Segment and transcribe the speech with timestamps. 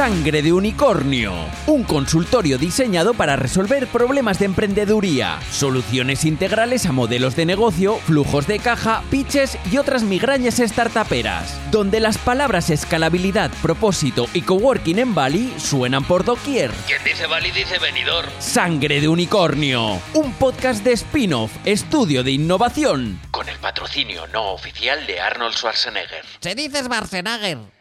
[0.00, 1.34] Sangre de Unicornio,
[1.66, 8.46] un consultorio diseñado para resolver problemas de emprendeduría, soluciones integrales a modelos de negocio, flujos
[8.46, 15.14] de caja, pitches y otras migrañas startuperas, donde las palabras escalabilidad, propósito y coworking en
[15.14, 16.70] Bali suenan por doquier.
[16.86, 18.24] Quien dice Bali dice venidor.
[18.38, 23.20] Sangre de Unicornio, un podcast de spin-off, estudio de innovación.
[23.30, 26.24] Con el patrocinio no oficial de Arnold Schwarzenegger.
[26.40, 27.79] Se dice Schwarzenegger.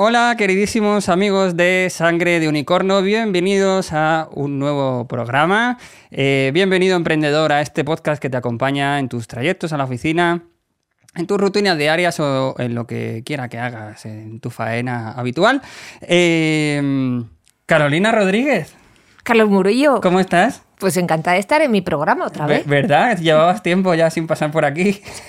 [0.00, 5.76] Hola, queridísimos amigos de Sangre de Unicornio, bienvenidos a un nuevo programa.
[6.12, 10.44] Eh, bienvenido, emprendedor, a este podcast que te acompaña en tus trayectos a la oficina,
[11.16, 15.62] en tus rutinas diarias o en lo que quiera que hagas, en tu faena habitual.
[16.02, 17.20] Eh,
[17.66, 18.76] Carolina Rodríguez,
[19.24, 20.62] Carlos Murillo, ¿cómo estás?
[20.78, 22.66] Pues encantada de estar en mi programa otra Ve- vez.
[22.66, 23.18] ¿Verdad?
[23.18, 25.00] Llevabas tiempo ya sin pasar por aquí.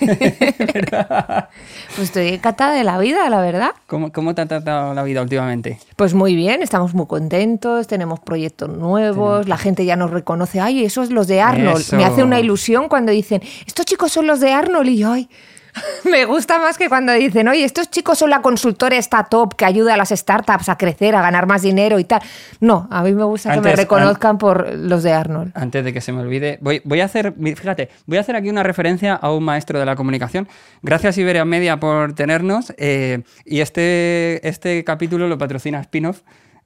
[0.74, 1.48] ¿Verdad?
[1.96, 3.70] Pues estoy encantada de la vida, la verdad.
[3.86, 5.78] ¿Cómo, ¿Cómo te ha tratado la vida últimamente?
[5.96, 10.84] Pues muy bien, estamos muy contentos, tenemos proyectos nuevos, la gente ya nos reconoce, ay,
[10.84, 11.80] esos los de Arnold.
[11.80, 11.96] Eso.
[11.96, 15.28] Me hace una ilusión cuando dicen, estos chicos son los de Arnold y yo, ay,
[16.10, 19.64] me gusta más que cuando dicen, oye, estos chicos son la consultora esta top que
[19.64, 22.22] ayuda a las startups a crecer, a ganar más dinero y tal.
[22.60, 25.52] No, a mí me gusta que me reconozcan por los de Arnold.
[25.54, 28.48] Antes de que se me olvide, voy, voy a hacer, fíjate, voy a hacer aquí
[28.48, 30.48] una referencia a un maestro de la comunicación.
[30.82, 36.20] Gracias Iberia Media por tenernos eh, y este, este capítulo lo patrocina Spinoff.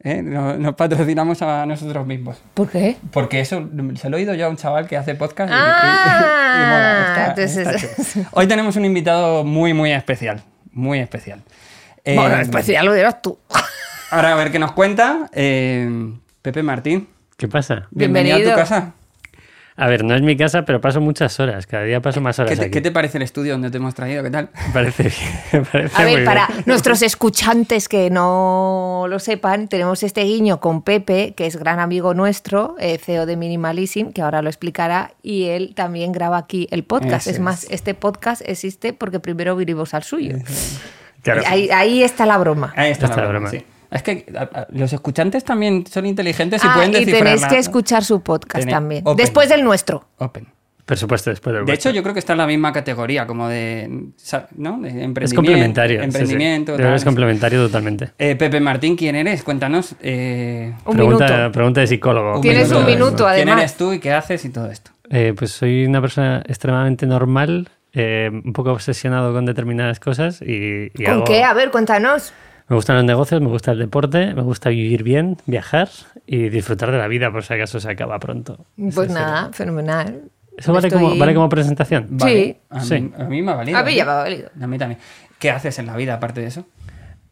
[0.05, 0.23] ¿Eh?
[0.23, 2.37] Nos, nos patrocinamos a nosotros mismos.
[2.55, 2.97] ¿Por qué?
[3.11, 5.57] Porque eso se lo he oído yo a un chaval que hace podcast y, y-
[5.59, 8.29] Ah, y mola, está- entonces- está chulo.
[8.33, 10.43] Hoy tenemos un invitado muy, muy especial.
[10.73, 11.43] Muy especial.
[12.05, 13.39] Eh, bueno, especial lo dirás tú.
[14.11, 15.29] Ahora a ver qué nos cuenta.
[15.33, 17.09] eh, Pepe Martín,
[17.39, 17.87] ¿Qué pasa?
[17.91, 18.93] bienvenido, a tu casa.
[19.77, 21.67] A ver, no es mi casa, pero paso muchas horas.
[21.67, 22.71] Cada día paso más horas ¿Qué te, aquí.
[22.71, 24.23] qué te parece el estudio donde te hemos traído?
[24.23, 24.49] ¿Qué tal?
[24.69, 25.15] Me parece bien.
[25.53, 26.25] me parece A muy ver, bien.
[26.25, 31.81] para nuestros escuchantes que no lo sepan, tenemos este guiño con Pepe, que es gran
[31.81, 36.69] amigo nuestro, eh, CEO de Minimalism, que ahora lo explicará, y él también graba aquí
[36.71, 37.27] el podcast.
[37.27, 37.71] Eso es más, es.
[37.73, 40.37] este podcast existe porque primero vinimos al suyo.
[41.23, 41.43] Claro.
[41.47, 42.73] Ahí, ahí está la broma.
[42.77, 43.29] Ahí está, la broma.
[43.31, 43.51] broma.
[43.51, 43.65] sí.
[43.95, 47.41] Es que a- a- los escuchantes también son inteligentes y Ah, pueden y descifrar tenéis
[47.43, 49.03] la- que escuchar su podcast Tené- también.
[49.07, 49.17] Open.
[49.17, 50.07] Después del nuestro.
[50.19, 50.49] Open.
[50.85, 53.49] Por supuesto, después del De hecho, yo creo que está en la misma categoría, como
[53.49, 54.79] de, ¿no?
[54.81, 55.21] de emprendimiento.
[55.23, 55.97] es complementario.
[55.97, 56.05] sí, sí.
[56.19, 56.75] Emprendimiento.
[56.77, 58.11] Es complementario totalmente.
[58.19, 59.43] Eh, Pepe Martín, ¿quién eres?
[59.43, 59.95] Cuéntanos.
[60.03, 61.53] eh, Un pregunta, minuto.
[61.53, 62.41] pregunta de psicólogo.
[62.43, 63.59] Tienes un minuto, ¿Quién además.
[63.61, 64.91] eres tú y qué haces y todo esto?
[65.09, 70.91] Eh, pues soy una persona extremadamente normal, eh, un poco obsesionado con determinadas cosas y,
[70.95, 71.45] y ¿Con hago- qué?
[71.45, 72.35] A ver, cuéntanos.
[72.69, 75.89] Me gustan los negocios, me gusta el deporte, me gusta vivir bien, viajar
[76.27, 78.65] y disfrutar de la vida por si acaso se acaba pronto.
[78.95, 80.23] Pues nada, fenomenal.
[80.57, 82.17] ¿Eso vale, Estoy- como, vale como presentación?
[82.23, 82.57] Sí.
[82.71, 83.01] A, Sí.
[83.01, 83.79] Mí, a mí me ha valido.
[83.79, 84.07] A mí ya ¿eh?
[84.07, 84.51] me ha valido.
[84.61, 85.01] A mí también.
[85.39, 86.67] ¿Qué haces en la vida aparte de eso?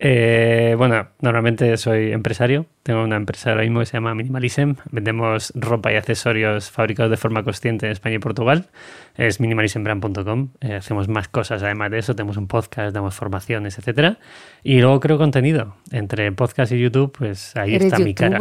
[0.04, 2.66] Eh, bueno, normalmente soy empresario.
[2.82, 4.72] Tengo una empresa ahora mismo que se llama Minimalism.
[4.90, 8.68] Vendemos ropa y accesorios fabricados de forma consciente en España y Portugal.
[9.16, 10.48] Es minimalismbrand.com.
[10.60, 12.16] Eh, hacemos más cosas además de eso.
[12.16, 14.18] Tenemos un podcast, damos formaciones, etcétera.
[14.64, 15.76] Y luego creo contenido.
[15.92, 18.40] Entre podcast y YouTube, pues ahí Eres está mi cara.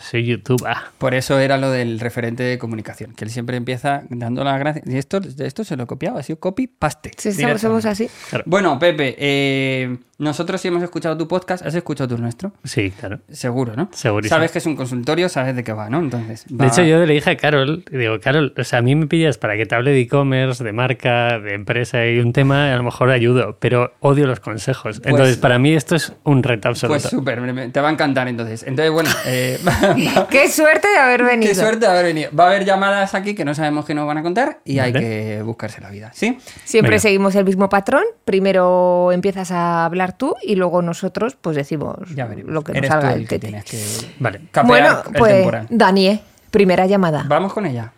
[0.00, 0.76] Soy youtuber.
[0.98, 4.86] Por eso era lo del referente de comunicación, que él siempre empieza dando las gracias.
[4.86, 7.10] Y esto, esto se lo he copiado, ha sido copy-paste.
[7.16, 8.08] Sí, somos, somos así.
[8.46, 11.64] Bueno, Pepe, eh, nosotros sí hemos escuchado tu podcast.
[11.64, 12.52] ¿Has escuchado tú el nuestro?
[12.64, 13.20] Sí, claro.
[13.30, 13.88] Seguro, ¿no?
[13.92, 14.36] Segurísimo.
[14.36, 15.98] Sabes que es un consultorio, sabes de qué va, ¿no?
[16.00, 16.44] Entonces.
[16.50, 18.94] va- De hecho, yo le dije a Carol, y digo, Carol, o sea, a mí
[18.94, 22.72] me pillas para que te hable de e-commerce, de marca, de empresa y un tema,
[22.72, 25.00] a lo mejor ayudo, pero odio los consejos.
[25.04, 26.98] Entonces, para mí esto es un reto absoluto.
[27.00, 28.64] Pues súper, te va a encantar entonces.
[28.64, 29.58] Entonces, bueno, eh,
[30.30, 31.48] Qué suerte de haber venido.
[31.48, 32.30] qué suerte de haber venido.
[32.38, 34.92] Va a haber llamadas aquí que no sabemos qué nos van a contar y hay
[34.92, 36.38] que buscarse la vida, ¿sí?
[36.64, 37.00] Siempre Venga.
[37.00, 38.02] seguimos el mismo patrón.
[38.24, 42.88] Primero empiezas a hablar tú y luego nosotros pues decimos Ya lo que nos Eres
[42.90, 43.46] salga tú del el que tete.
[43.48, 44.40] tienes que Vale.
[44.50, 45.66] capear Bueno, el pues temporal.
[45.70, 47.24] Dani, primera llamada.
[47.28, 47.92] Vamos con ella.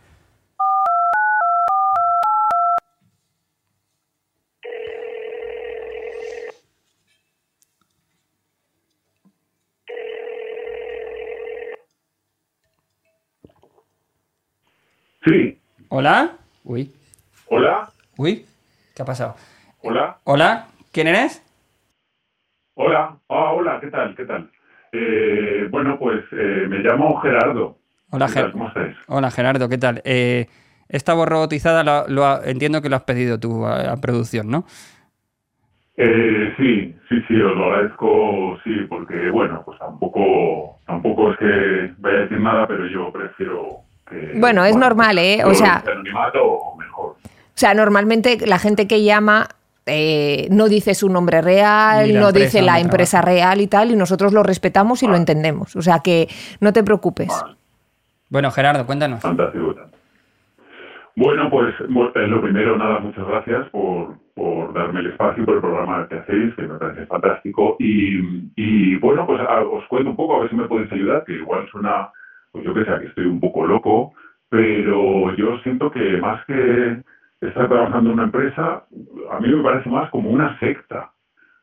[15.25, 15.59] Sí,
[15.89, 16.33] ¿Hola?
[16.65, 16.93] Uy,
[17.49, 18.47] hola, uy,
[18.95, 19.35] ¿qué ha pasado?
[19.83, 20.67] hola, ¿Hola?
[20.93, 21.43] ¿Quién eres?
[22.75, 24.15] hola, ah, hola, ¿qué tal?
[24.17, 24.51] ¿Qué tal?
[24.93, 27.77] Eh, bueno, pues eh, me llamo Gerardo.
[28.11, 28.45] Hola, ¿Qué tal?
[28.47, 28.97] Ger- ¿Cómo estáis?
[29.09, 30.01] Hola Gerardo, ¿qué tal?
[30.05, 30.47] Eh,
[30.89, 34.49] esta voz robotizada lo, lo ha- entiendo que lo has pedido tú a, a producción,
[34.51, 34.65] ¿no?
[35.97, 41.95] Eh, sí, sí, sí, os lo agradezco, sí, porque bueno, pues tampoco, tampoco es que
[41.99, 43.81] vaya a decir nada, pero yo prefiero
[44.11, 44.33] que...
[44.37, 45.43] Bueno, es normal, ¿eh?
[45.45, 47.17] O sea- anonimato mejor.
[47.25, 49.47] O sea, normalmente la gente que llama
[49.87, 53.97] eh, no dice su nombre real, no empresa dice la empresa real y tal, y
[53.97, 55.75] nosotros lo respetamos y lo entendemos.
[55.77, 56.29] O sea que
[56.61, 57.29] no te preocupes.
[57.29, 57.57] Vale,
[58.29, 59.21] Bueno, Gerardo, cuéntanos.
[59.21, 59.75] fantástico.
[61.17, 66.07] Bueno, pues lo primero, nada, muchas gracias por, por darme el espacio, por el programa
[66.09, 67.77] que hacéis, que me parece fantástico.
[67.79, 68.21] Y,
[68.57, 71.33] y, bueno, pues a- os cuento un poco, a ver si me podéis ayudar, que
[71.33, 72.11] igual suena,
[72.53, 74.13] pues yo que sé, que estoy un poco loco,
[74.49, 77.03] pero yo siento que más que
[77.41, 78.85] estar trabajando en una empresa,
[79.31, 81.13] a mí me parece más como una secta.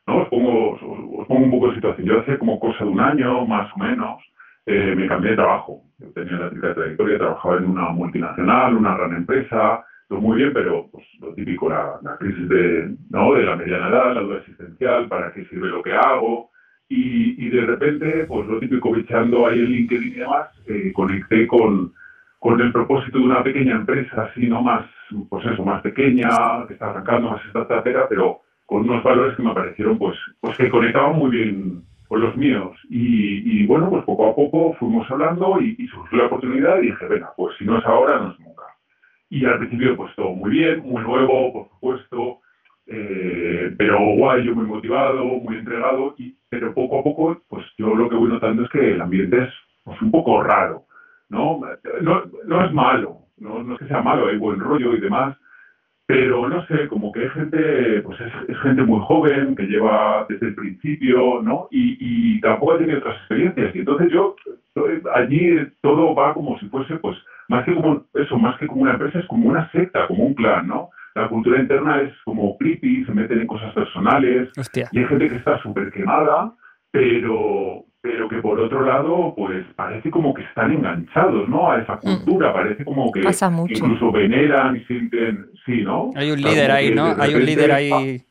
[0.08, 0.24] ¿no?
[0.24, 2.08] Os pongo, os pongo un poco de situación.
[2.08, 4.24] Yo hace como cosa de un año, más o menos,
[4.66, 5.82] eh, me cambié de trabajo.
[6.00, 10.54] Yo tenía la típica trayectoria, trabajaba en una multinacional, una gran empresa, todo muy bien,
[10.54, 13.34] pero pues, lo típico, la, la crisis de, ¿no?
[13.34, 16.52] de la mediana edad, la duda existencial, para qué sirve lo que hago.
[16.90, 21.46] Y, y de repente, pues lo típico, bichando ahí en LinkedIn y demás, eh, conecté
[21.48, 21.94] con,
[22.40, 24.62] con el propósito de una pequeña empresa, así, ¿no?
[24.62, 24.86] Más,
[25.30, 26.30] pues eso, más pequeña,
[26.68, 30.70] que está arrancando, más startupera, pero con unos valores que me parecieron, pues, pues que
[30.70, 32.78] conectaban muy bien con los míos.
[32.90, 36.88] Y, y bueno, pues poco a poco fuimos hablando y, y surgió la oportunidad y
[36.88, 38.64] dije, venga, pues si no es ahora, no es nunca.
[39.30, 42.40] Y al principio, pues todo muy bien, muy nuevo, por supuesto,
[42.88, 47.94] eh, pero guay, yo muy motivado, muy entregado, y, pero poco a poco, pues yo
[47.94, 49.54] lo que voy notando es que el ambiente es
[49.84, 50.86] pues, un poco raro,
[51.30, 51.60] ¿no?
[52.02, 55.38] No, no es malo, no, no es que sea malo, hay buen rollo y demás,
[56.08, 60.26] pero no sé, como que hay gente, pues es, es gente muy joven, que lleva
[60.30, 61.68] desde el principio, ¿no?
[61.70, 63.76] Y, y tampoco ha tenido otras experiencias.
[63.76, 64.38] Y entonces yo,
[65.14, 67.18] allí todo va como si fuese, pues,
[67.50, 70.34] más que como eso, más que como una empresa, es como una secta, como un
[70.34, 70.92] clan, ¿no?
[71.18, 74.88] La cultura interna es como creepy, se meten en cosas personales, Hostia.
[74.92, 76.54] y hay gente que está súper quemada,
[76.92, 81.72] pero, pero que por otro lado, pues parece como que están enganchados, ¿no?
[81.72, 83.24] A esa cultura, parece como que Mm.
[83.24, 83.74] Pasa mucho.
[83.74, 86.12] incluso veneran y sienten, sí, ¿no?
[86.16, 87.14] Hay un líder ahí, ¿no?
[87.20, 88.22] Hay un líder ahí.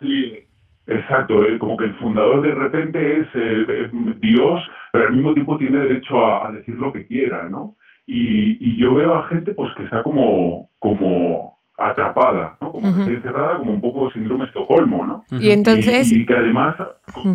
[0.00, 0.38] Sí,
[0.86, 3.90] exacto, eh, como que el fundador de repente es eh, eh,
[4.20, 4.60] Dios,
[4.92, 7.74] pero al mismo tiempo tiene derecho a, a decir lo que quiera, ¿no?
[8.06, 12.72] Y, y yo veo a gente pues que está como, como atrapada, ¿no?
[12.72, 15.24] Como que encerrada, como un poco síndrome Estocolmo, ¿no?
[15.38, 16.10] Y entonces...
[16.10, 16.76] Y, y que además...
[17.24, 17.34] Mm.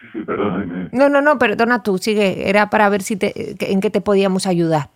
[0.00, 0.88] Sí, sí, perdona.
[0.92, 2.48] No, no, no, perdona tú, sigue.
[2.48, 4.88] Era para ver si te, en qué te podíamos ayudar.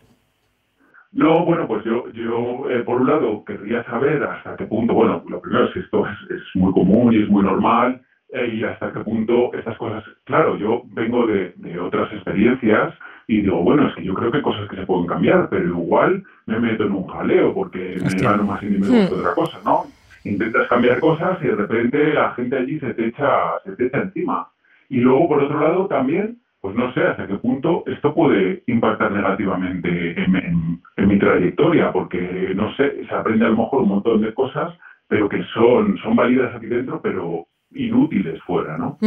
[1.13, 5.23] No, bueno, pues yo, yo eh, por un lado, querría saber hasta qué punto, bueno,
[5.29, 8.93] lo primero es que esto es, es muy común y es muy normal, y hasta
[8.93, 12.93] qué punto estas cosas, claro, yo vengo de, de otras experiencias
[13.29, 15.65] y digo, bueno, es que yo creo que hay cosas que se pueden cambiar, pero
[15.65, 19.59] igual me meto en un jaleo porque me gano más y me gusta otra cosa,
[19.65, 19.85] ¿no?
[20.25, 23.29] Intentas cambiar cosas y de repente la gente allí se te echa,
[23.65, 24.49] se te echa encima.
[24.89, 29.13] Y luego, por otro lado, también, pues no sé hasta qué punto esto puede impactar
[29.13, 33.89] negativamente en, en- en mi trayectoria, porque, no sé, se aprende a lo mejor un
[33.91, 34.73] montón de cosas,
[35.09, 38.99] pero que son, son válidas aquí dentro, pero inútiles fuera, ¿no?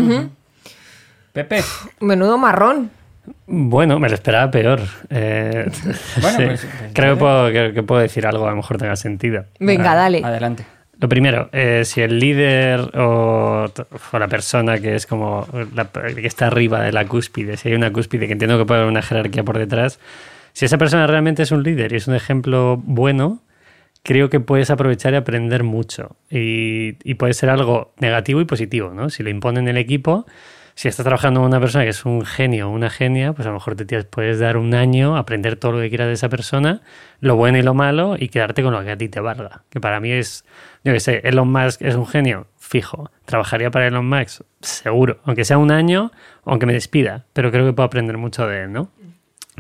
[1.34, 1.62] Pepe.
[2.02, 2.92] Menudo marrón.
[3.46, 4.80] Bueno, me lo esperaba peor.
[5.10, 5.70] Eh,
[6.22, 6.46] Bueno, sí.
[6.46, 9.46] pues, pues, Creo que puedo, que, que puedo decir algo, a lo mejor tenga sentido.
[9.60, 10.22] Venga, Ah, dale.
[10.24, 10.66] Adelante.
[11.00, 13.68] Lo primero, eh, si el líder o,
[14.12, 17.76] o la persona que es como la, que está arriba de la cúspide, si hay
[17.76, 19.98] una cúspide, que entiendo que puede haber una jerarquía por detrás,
[20.52, 23.40] si esa persona realmente es un líder y es un ejemplo bueno,
[24.04, 26.16] creo que puedes aprovechar y aprender mucho.
[26.30, 29.10] Y, puede ser algo negativo y positivo, ¿no?
[29.10, 30.26] Si lo impone en el equipo,
[30.76, 33.50] si estás trabajando con una persona que es un genio o una genia, pues a
[33.50, 36.82] lo mejor te puedes dar un año, aprender todo lo que quieras de esa persona,
[37.20, 39.64] lo bueno y lo malo, y quedarte con lo que a ti te valga.
[39.70, 40.46] Que para mí es,
[40.86, 43.12] yo qué sé, Elon Musk es un genio, fijo.
[43.26, 45.20] Trabajaría para Elon Musk, seguro.
[45.26, 46.12] Aunque sea un año,
[46.46, 48.90] aunque me despida, pero creo que puedo aprender mucho de él, ¿no?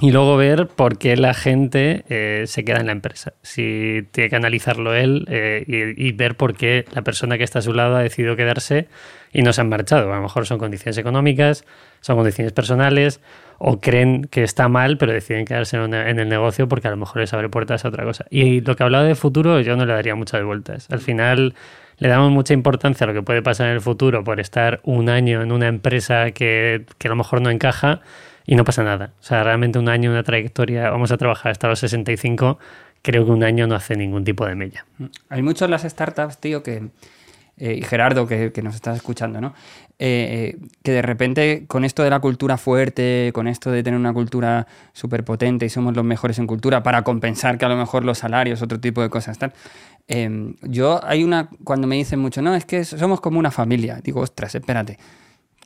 [0.01, 3.33] Y luego ver por qué la gente eh, se queda en la empresa.
[3.41, 7.59] Si tiene que analizarlo él eh, y, y ver por qué la persona que está
[7.59, 8.87] a su lado ha decidido quedarse
[9.33, 10.11] y no se han marchado.
[10.11, 11.65] A lo mejor son condiciones económicas,
[12.01, 13.19] son condiciones personales
[13.57, 16.91] o creen que está mal pero deciden quedarse en, una- en el negocio porque a
[16.91, 18.25] lo mejor les abre puertas a otra cosa.
[18.29, 20.87] Y lo que hablaba de futuro yo no le daría muchas vueltas.
[20.91, 21.55] Al final
[21.97, 25.09] le damos mucha importancia a lo que puede pasar en el futuro por estar un
[25.09, 27.99] año en una empresa que, que a lo mejor no encaja
[28.51, 29.13] y no pasa nada.
[29.19, 32.57] O sea, realmente un año, una trayectoria, vamos a trabajar hasta los 65,
[33.03, 34.85] creo que un año no hace ningún tipo de mella.
[35.29, 36.89] Hay muchos en las startups, tío, que.
[37.57, 39.53] eh, y Gerardo, que, que nos estás escuchando, ¿no?
[39.99, 43.99] Eh, eh, que de repente, con esto de la cultura fuerte, con esto de tener
[43.99, 47.75] una cultura súper potente y somos los mejores en cultura, para compensar que a lo
[47.75, 49.53] mejor los salarios, otro tipo de cosas, tal.
[50.07, 51.49] eh, yo, hay una.
[51.65, 53.99] Cuando me dicen mucho, no, es que somos como una familia.
[54.03, 54.97] Digo, ostras, espérate.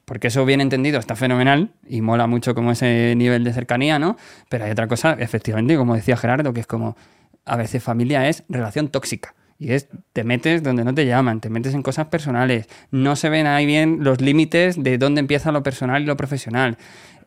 [0.06, 4.18] Porque eso bien entendido está fenomenal y mola mucho como ese nivel de cercanía, ¿no?
[4.50, 6.98] Pero hay otra cosa, efectivamente, como decía Gerardo, que es como
[7.46, 9.34] a veces familia es relación tóxica.
[9.60, 13.30] Y es, te metes donde no te llaman, te metes en cosas personales, no se
[13.30, 16.78] ven ahí bien los límites de dónde empieza lo personal y lo profesional.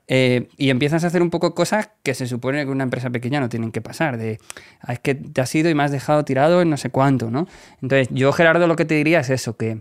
[0.09, 3.40] Eh, y empiezas a hacer un poco cosas que se supone que una empresa pequeña
[3.40, 4.38] no tienen que pasar, de
[4.80, 7.30] "Ah, es que te has ido y me has dejado tirado en no sé cuánto,
[7.30, 7.49] ¿no?
[7.83, 9.80] Entonces, yo, Gerardo, lo que te diría es eso, que,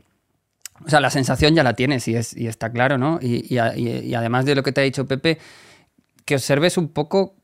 [0.83, 3.19] o sea, la sensación ya la tienes y, es, y está claro, ¿no?
[3.21, 5.37] Y, y además de lo que te ha dicho Pepe,
[6.25, 7.35] que observes un poco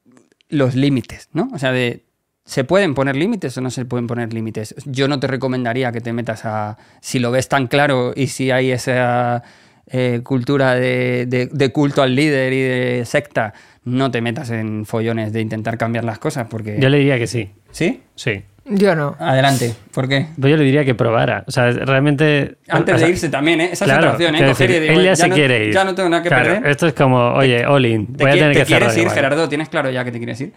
[0.50, 1.50] los límites, ¿no?
[1.54, 2.06] O sea, de
[2.44, 4.76] ¿se pueden poner límites o no se pueden poner límites?
[4.86, 8.52] Yo no te recomendaría que te metas a, si lo ves tan claro y si
[8.52, 9.44] hay esa
[9.88, 14.86] eh, cultura de, de- de culto al líder y de secta, no te metas en
[14.86, 16.78] follones de intentar cambiar las cosas porque...
[16.80, 18.02] Yo le diría que sí, ¿Sí?
[18.16, 18.44] sí.
[18.74, 19.16] Yo no.
[19.20, 20.28] Adelante, ¿por qué?
[20.40, 21.44] Pues yo le diría que probara.
[21.46, 22.56] O sea, realmente.
[22.70, 23.70] Antes o sea, de irse también, ¿eh?
[23.74, 24.48] Esa claro, es otra opción, ¿eh?
[24.50, 25.74] Coger y decir, digo, él ya, se no, quiere ir.
[25.74, 26.70] Ya no tengo nada que Claro, perder.
[26.72, 28.16] Esto es como, oye, all in.
[28.16, 29.16] ¿Te, Voy a tener te que cerrar quieres ir, igual.
[29.16, 29.50] Gerardo?
[29.50, 30.54] ¿Tienes claro ya que te quieres ir?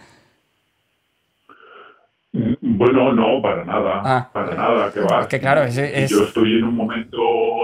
[2.61, 4.01] Bueno, no, para nada.
[4.03, 4.29] Ah.
[4.33, 5.21] para nada, que va.
[5.21, 7.17] Es que claro, ese es- Yo estoy en un momento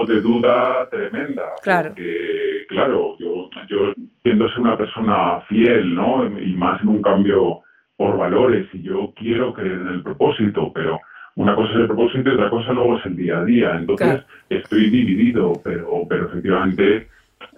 [0.08, 1.42] de duda tremenda.
[1.62, 1.88] Claro.
[1.90, 3.92] Porque, claro, yo, yo
[4.22, 6.26] tiendo a ser una persona fiel, ¿no?
[6.40, 7.60] Y más en un cambio
[7.96, 8.66] por valores.
[8.72, 11.00] Y yo quiero creer en el propósito, pero
[11.36, 13.76] una cosa es el propósito y otra cosa luego es el día a día.
[13.76, 14.24] Entonces, Claro.
[14.50, 17.08] estoy dividido, pero, pero efectivamente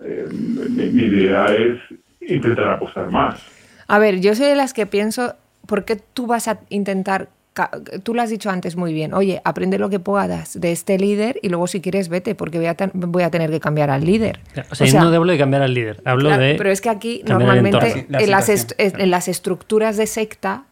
[0.02, 1.78] eh, mi, mi idea es
[2.20, 3.44] intentar apostar más.
[3.88, 5.34] A ver, yo soy de las que pienso,
[5.66, 7.28] ¿por qué tú vas a intentar...
[8.02, 11.38] Tú lo has dicho antes muy bien, oye, aprende lo que puedas de este líder
[11.40, 14.04] y luego si quieres vete, porque voy a, ten- voy a tener que cambiar al
[14.04, 14.40] líder.
[14.70, 16.54] O sea, no hablo de cambiar al líder, hablo Claro, de.
[16.56, 18.06] pero es que aquí normalmente.
[18.08, 20.64] La en, las en las estructuras de secta,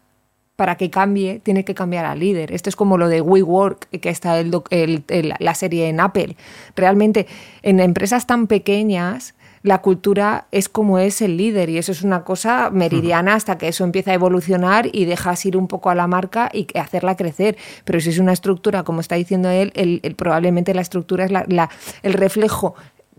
[0.57, 2.53] para que cambie, tiene que cambiar al líder.
[2.53, 6.01] Esto es como lo de WeWork, que está el doc- el- el- la serie en
[6.01, 6.37] Apple.
[6.75, 7.27] Realmente,
[7.63, 12.25] en empresas tan pequeñas, la cultura es como es el líder y eso es una
[12.25, 16.07] cosa meridiana hasta que eso empieza a evolucionar y dejas ir un poco a la
[16.09, 17.57] marca y hacerla crecer.
[17.85, 21.31] Pero si es una estructura, como está diciendo él, el- el- probablemente la estructura es
[21.31, 21.71] la- la-
[22.03, 22.75] el reflejo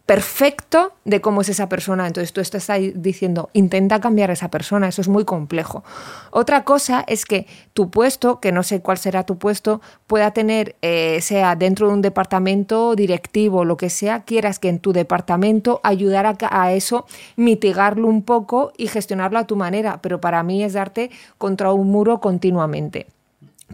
[0.05, 2.07] perfecto de cómo es esa persona.
[2.07, 5.83] Entonces tú estás ahí diciendo, intenta cambiar a esa persona, eso es muy complejo.
[6.31, 10.75] Otra cosa es que tu puesto, que no sé cuál será tu puesto, pueda tener,
[10.81, 15.79] eh, sea dentro de un departamento directivo, lo que sea, quieras que en tu departamento
[15.83, 17.05] ayudar a, eso,
[17.35, 21.89] mitigarlo un poco y gestionarlo a tu manera, pero para mí es darte contra un
[21.89, 23.07] muro continuamente.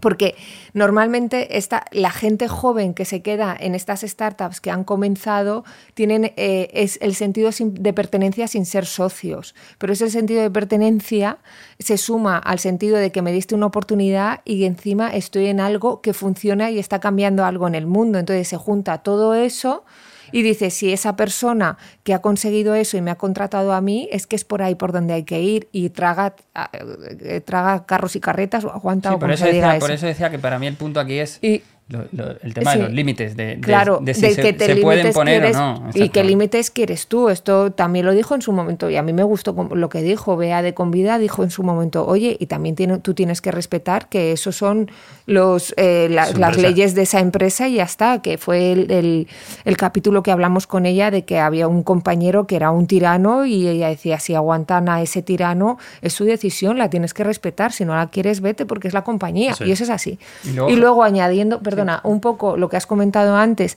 [0.00, 0.34] Porque
[0.72, 5.64] normalmente esta, la gente joven que se queda en estas startups que han comenzado
[5.94, 9.54] tienen eh, es el sentido de pertenencia sin ser socios.
[9.78, 11.38] Pero ese sentido de pertenencia
[11.78, 16.00] se suma al sentido de que me diste una oportunidad y encima estoy en algo
[16.00, 18.18] que funciona y está cambiando algo en el mundo.
[18.18, 19.84] Entonces se junta todo eso
[20.32, 24.08] y dice, si esa persona que ha conseguido eso y me ha contratado a mí,
[24.12, 26.34] es que es por ahí por donde hay que ir y traga,
[26.72, 29.92] eh, traga carros y carretas o aguanta Sí, o por eso, por eso.
[29.92, 32.78] eso decía que para mí el punto aquí es Y- lo- lo- el tema Sí.
[32.78, 35.66] de los límites, de, de- Claro, de si se, pueden poner quieres- o no.
[35.66, 36.24] Y Exactamente.
[36.24, 37.28] límites quieres tú.
[37.28, 40.36] Esto también lo dijo en su momento y a mí me gustó lo que dijo.
[40.36, 44.08] Bea de Convida dijo en su momento, oye, y también tiene, tú tienes que respetar
[44.08, 44.90] que esos son
[45.26, 48.22] los, eh, la- las leyes de esa empresa y ya está.
[48.22, 49.28] Que fue el, el-
[49.64, 53.46] el capítulo que hablamos con ella de que había un compañero que era un tirano
[53.46, 57.72] y ella decía, si aguantan a ese tirano, es su decisión, la tienes que respetar.
[57.72, 59.54] Si no la quieres, vete porque es la compañía.
[59.60, 59.80] Y es.
[59.80, 60.18] eso es así.
[60.44, 61.60] Y luego- y luego añadiendo,
[62.04, 63.76] un poco lo que has comentado antes.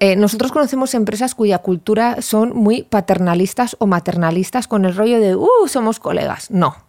[0.00, 5.34] Eh, nosotros conocemos empresas cuya cultura son muy paternalistas o maternalistas con el rollo de,
[5.34, 6.50] uh, somos colegas.
[6.50, 6.87] No.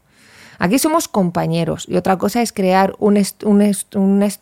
[0.60, 3.62] Aquí somos compañeros y otra cosa es crear un, un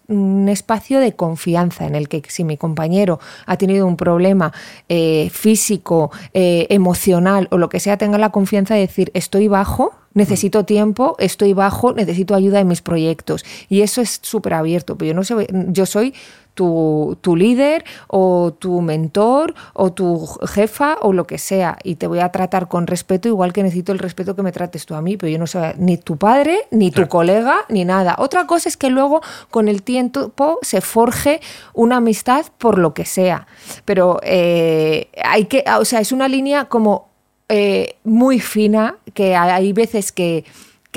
[0.07, 4.53] un espacio de confianza en el que si mi compañero ha tenido un problema
[4.89, 9.93] eh, físico, eh, emocional o lo que sea, tenga la confianza de decir estoy bajo,
[10.13, 13.45] necesito tiempo, estoy bajo, necesito ayuda en mis proyectos.
[13.69, 14.97] Y eso es súper abierto.
[14.97, 16.13] Pero yo no sé, yo soy
[16.57, 21.77] tu, tu líder o tu mentor o tu jefa o lo que sea.
[21.83, 24.87] Y te voy a tratar con respeto igual que necesito el respeto que me trates
[24.87, 28.15] tú a mí, pero yo no soy ni tu padre, ni tu colega, ni nada.
[28.17, 29.21] Otra cosa es que luego
[29.51, 30.33] con el tiempo
[30.63, 31.41] se forje
[31.73, 33.45] una amistad por lo que sea,
[33.85, 37.09] pero eh, hay que, o sea, es una línea como
[37.49, 40.43] eh, muy fina que hay veces que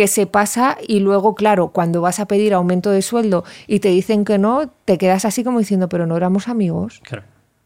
[0.00, 3.90] que se pasa y luego, claro, cuando vas a pedir aumento de sueldo y te
[3.90, 7.02] dicen que no, te quedas así como diciendo, pero no éramos amigos.
[7.04, 7.24] Claro.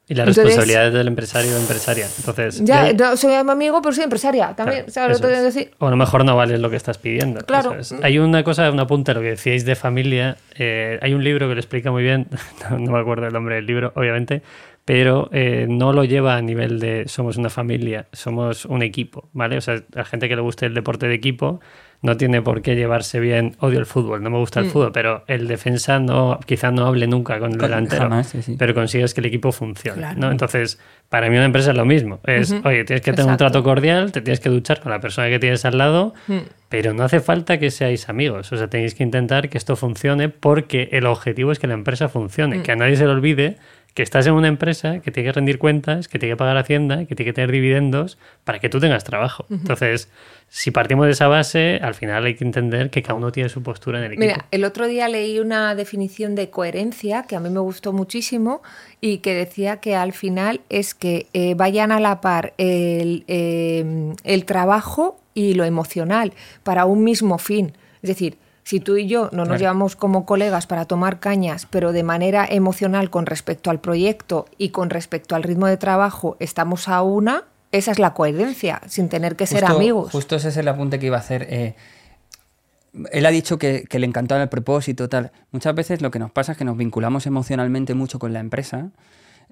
[0.08, 2.08] Y la Entonces- responsabilidad es del empresario o empresaria.
[2.18, 4.86] Entonces, Ya, no, soy amigo, pero soy empresaria también.
[4.92, 5.70] Claro, ¿sabes lo decir?
[5.78, 7.40] O a lo mejor no vale lo que estás pidiendo.
[7.46, 7.76] Claro.
[8.02, 10.36] Hay una cosa, una punta a lo que decíais de familia.
[10.58, 12.26] eh, hay un libro que lo explica muy bien,
[12.68, 14.42] no, no me acuerdo el nombre del libro, obviamente,
[14.84, 19.56] pero eh, no lo lleva a nivel de somos una familia, somos un equipo, ¿vale?
[19.56, 21.60] O sea, la gente que le guste el deporte de equipo
[22.04, 24.70] no tiene por qué llevarse bien, odio el fútbol, no me gusta el Mm.
[24.70, 28.42] fútbol, pero el defensa no, quizá no hable nunca con el Con- delantero, jamás, sí,
[28.42, 28.56] sí.
[28.58, 30.20] pero consigues que el equipo funcione, Claro.
[30.20, 30.30] ¿no?
[30.30, 33.62] Entonces, para mí una empresa es lo mismo, es, oye, tienes que tener un trato
[33.64, 36.38] cordial, te tienes que duchar con la persona que tienes al lado, Mm.
[36.68, 40.28] pero no hace falta que seáis amigos, o sea, tenéis que intentar que esto funcione
[40.28, 42.62] porque el objetivo es que la empresa funcione, Mm.
[42.62, 43.56] que a nadie se le olvide
[43.94, 47.06] que estás en una empresa que tiene que rendir cuentas, que tiene que pagar Hacienda,
[47.06, 49.46] que tiene que tener dividendos para que tú tengas trabajo.
[49.48, 50.08] Entonces,
[50.48, 53.62] si partimos de esa base, al final hay que entender que cada uno tiene su
[53.62, 54.26] postura en el equipo.
[54.26, 58.62] Mira, el otro día leí una definición de coherencia que a mí me gustó muchísimo
[59.00, 64.12] y que decía que al final es que eh, vayan a la par el, eh,
[64.24, 66.32] el trabajo y lo emocional
[66.64, 67.74] para un mismo fin.
[68.02, 69.58] Es decir, si tú y yo no nos Claro.
[69.60, 74.70] llevamos como colegas para tomar cañas, pero de manera emocional con respecto al proyecto y
[74.70, 79.36] con respecto al ritmo de trabajo estamos a una, esa es la coherencia, sin tener
[79.36, 80.10] que ser amigos.
[80.12, 81.46] Justo ese es el apunte que iba a hacer.
[81.50, 81.74] eh,
[83.10, 85.32] él ha dicho que, que le encantaba el propósito, tal.
[85.50, 88.90] Muchas veces lo que nos pasa es que nos vinculamos emocionalmente mucho con la empresa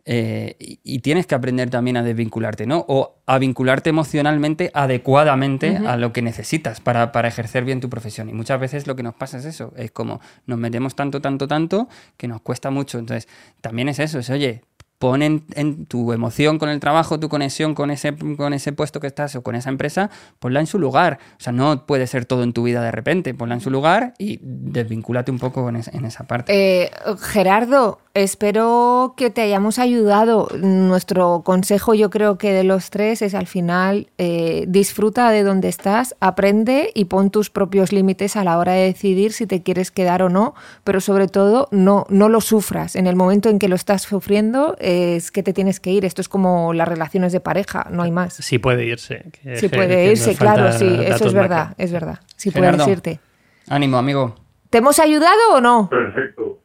[0.04, 2.85] eh, y, y tienes que aprender también a desvincularte, ¿no?
[2.88, 8.28] O a vincularte emocionalmente adecuadamente a lo que necesitas para, para ejercer bien tu profesión.
[8.28, 11.47] Y muchas veces lo que nos pasa es eso, es como nos metemos tanto, tanto,
[11.47, 12.99] tanto que nos cuesta mucho.
[12.99, 13.28] Entonces,
[13.61, 14.62] también es eso, es, oye,
[15.02, 19.09] pon en, tu emoción con el trabajo, tu conexión con ese, con ese puesto que
[19.09, 21.18] estás o con esa empresa, ponla en su lugar.
[21.40, 24.14] O sea, no puede ser todo en tu vida de repente, ponla en su lugar
[24.16, 26.52] y desvincúlate un poco en, es- en esa parte.
[26.85, 30.47] Eh, Gerardo, espero que te hayamos ayudado.
[30.61, 35.68] Nuestro consejo, yo creo que de los tres, es al final eh, disfruta de donde
[35.68, 39.90] estás, aprende y pon tus propios límites a la hora de decidir si te quieres
[39.90, 40.54] quedar o no,
[40.85, 42.94] pero sobre todo no, no lo sufras.
[42.94, 44.76] En el momento en que lo estás sufriendo
[45.16, 46.04] es que te tienes que ir.
[46.04, 48.34] Esto es como las relaciones de pareja, no hay más.
[48.34, 49.25] Sí puede irse.
[49.42, 51.84] que- Sí puede que irse, claro, sí, eso es verdad, macro.
[51.84, 52.18] es verdad.
[52.37, 52.78] Sí Gerardo.
[52.84, 53.20] puedes irte.
[53.68, 54.34] Ánimo, amigo.
[54.70, 55.88] ¿Te hemos ayudado o no?
[55.90, 56.58] Perfecto.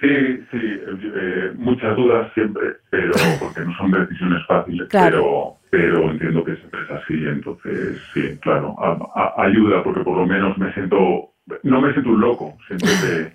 [0.00, 0.08] Sí,
[0.50, 5.56] sí, eh, muchas dudas siempre, pero porque no son decisiones fáciles, Claro.
[5.70, 10.18] pero, pero entiendo que siempre es así, entonces sí, claro, a- a- ayuda porque por
[10.18, 11.30] lo menos me siento,
[11.62, 13.32] no me siento un loco, siento que,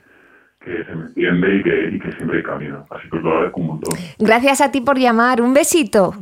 [0.64, 3.32] que se me entiende y que, y que siempre hay camino, así que os lo
[3.32, 4.00] agradezco un montón.
[4.20, 5.42] Gracias a ti por llamar.
[5.42, 6.14] Un besito.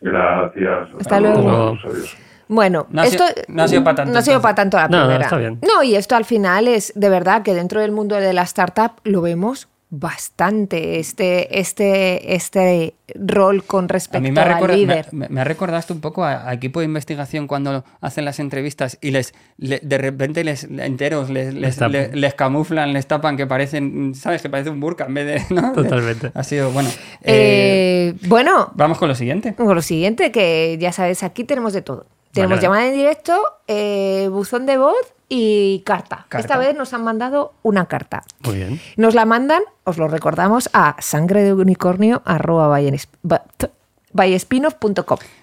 [0.00, 0.88] Gracias.
[1.00, 1.38] Hasta luego.
[1.48, 2.16] Adiós, adiós.
[2.48, 4.88] Bueno, No ha esto sido- no ha sido pa' tanto, no ha sido tanto la
[4.88, 5.24] No, no, primera.
[5.24, 5.58] está bien.
[5.66, 8.92] No, y esto al final es de verdad que dentro del mundo de la startup
[9.04, 15.08] lo vemos bastante este este este rol con A respecto mí me ha, al líder.
[15.12, 18.40] me, me ha recordado esto un poco a, a equipo de investigación cuando hacen las
[18.40, 23.36] entrevistas y les le- de repente les enteros les, les, les- les camuflan, les tapan
[23.36, 24.40] que parecen, ¿sabes?
[24.40, 25.54] Que parece un burka en vez de...
[25.54, 25.72] ¿no?
[25.72, 26.30] Totalmente.
[26.34, 26.88] Ha sido, bueno.
[27.22, 29.54] eh, Eh, bueno, vamos con lo siguiente.
[29.54, 32.06] con lo siguiente que ya sabes, aquí tenemos de todo.
[32.32, 32.62] Tenemos Vale.
[32.62, 33.34] llamada en directo,
[33.68, 34.94] eh, buzón de voz
[35.28, 36.26] y carta.
[36.28, 36.38] Carta.
[36.38, 38.22] Esta vez nos han mandado una carta.
[38.40, 38.80] Muy bien.
[38.96, 42.22] Nos la mandan, os lo recordamos, a sangre de unicornio.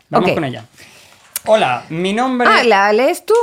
[0.10, 0.66] Vamos con ella.
[1.46, 2.48] Hola, mi nombre...
[2.52, 3.34] Ah, ¿la lees tú?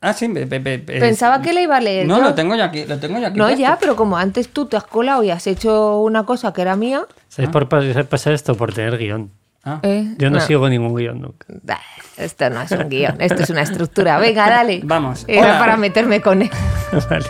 [0.00, 2.22] Ah, sí, be- be- be- Pensaba que la iba a leer No, yo.
[2.24, 3.60] lo tengo ya aquí, lo tengo ya aquí No, puesto.
[3.60, 6.76] ya, pero como antes tú te has colado y has hecho una cosa que era
[6.76, 7.04] mía.
[7.28, 8.54] ¿Sabes por pa- pasar esto?
[8.54, 9.30] Por tener guion.
[9.68, 9.80] Ah.
[9.82, 11.46] eh, Yo no, sigo ningún guion nunca.
[11.62, 11.80] Bah,
[12.16, 14.18] Esto no es un guion, esto es una estructura.
[14.18, 14.80] Venga, dale.
[14.84, 15.24] Vamos.
[15.28, 15.58] Era Hola.
[15.58, 16.50] para meterme con él.
[17.10, 17.26] Vale.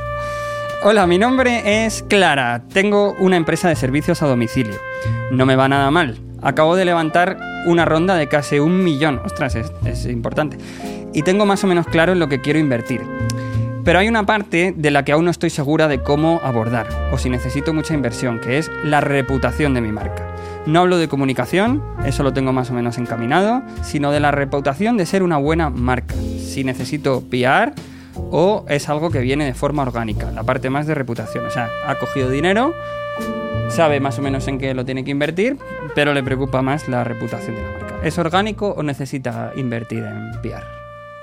[0.84, 2.62] Hola, mi nombre es Clara.
[2.72, 4.76] Tengo una empresa de servicios a domicilio.
[5.32, 6.18] No me va nada mal.
[6.40, 9.20] Acabo de levantar una ronda de casi un millón.
[9.24, 10.56] Ostras, es, es importante.
[11.12, 13.02] Y tengo más o menos claro en lo que quiero invertir.
[13.84, 17.16] Pero hay una parte de la que aún no estoy segura de cómo abordar, o
[17.16, 20.26] si necesito mucha inversión, que es la reputación de mi marca.
[20.68, 24.98] No hablo de comunicación, eso lo tengo más o menos encaminado, sino de la reputación
[24.98, 26.14] de ser una buena marca.
[26.14, 27.72] Si necesito PR
[28.30, 31.46] o es algo que viene de forma orgánica, la parte más de reputación.
[31.46, 32.74] O sea, ha cogido dinero,
[33.70, 35.56] sabe más o menos en qué lo tiene que invertir,
[35.94, 37.94] pero le preocupa más la reputación de la marca.
[38.04, 40.66] ¿Es orgánico o necesita invertir en PR?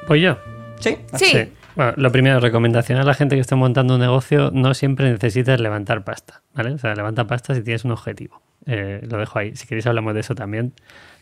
[0.08, 0.40] Voy yo.
[0.80, 0.98] Sí.
[1.18, 1.52] Sí.
[1.76, 5.60] Bueno, lo primero, recomendación a la gente que esté montando un negocio, no siempre necesitas
[5.60, 6.72] levantar pasta, ¿vale?
[6.72, 8.42] O sea, levanta pasta si tienes un objetivo.
[8.68, 9.56] Eh, lo dejo ahí.
[9.56, 10.74] Si queréis hablamos de eso también.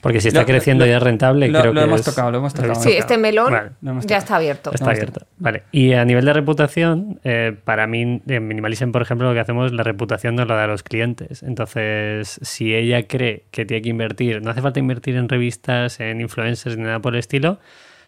[0.02, 2.06] Porque si está Lo- creciendo lo- y es rentable, lo- creo lo que hemos es-
[2.06, 2.76] tocado, lo hemos tocado.
[2.76, 3.70] Sí, este melón Vale.
[3.82, 4.18] Lo ya tocado.
[4.20, 4.72] está abierto.
[4.74, 5.26] Está abierto.
[5.38, 5.64] Vale.
[5.72, 9.72] Y a nivel de reputación, eh, para mí, en Minimalism, por ejemplo, lo que hacemos,
[9.72, 11.42] la reputación nos la da a los clientes.
[11.44, 16.20] Entonces, si ella cree que tiene que invertir, no hace falta invertir en revistas, en
[16.20, 17.60] influencers ni nada por el estilo,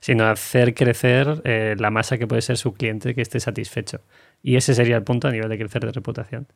[0.02, 4.02] sino hacer crecer eh, la masa que puede ser su cliente que esté satisfecho.
[4.44, 6.48] Y ese sería el punto a nivel de crecer de reputación.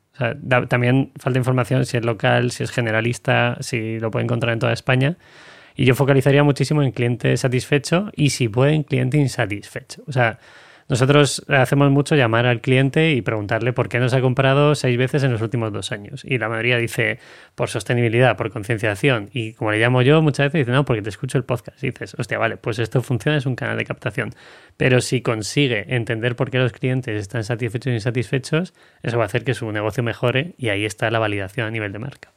[0.67, 4.73] También falta información si es local, si es generalista, si lo puede encontrar en toda
[4.73, 5.17] España.
[5.75, 10.03] Y yo focalizaría muchísimo en cliente satisfecho y si puede en cliente insatisfecho.
[10.07, 10.39] O sea,
[10.89, 15.23] nosotros hacemos mucho llamar al cliente y preguntarle por qué nos ha comprado seis veces
[15.23, 16.25] en los últimos dos años.
[16.25, 17.19] Y la mayoría dice
[17.55, 19.29] por sostenibilidad, por concienciación.
[19.31, 21.83] Y como le llamo yo, muchas veces dice, no, porque te escucho el podcast.
[21.83, 24.31] Y dices, hostia, vale, pues esto funciona, es un canal de captación.
[24.77, 28.73] Pero si consigue entender por qué los clientes están satisfechos e insatisfechos,
[29.03, 31.93] eso va a hacer que su negocio mejore y ahí está la validación a nivel
[31.93, 32.31] de marca.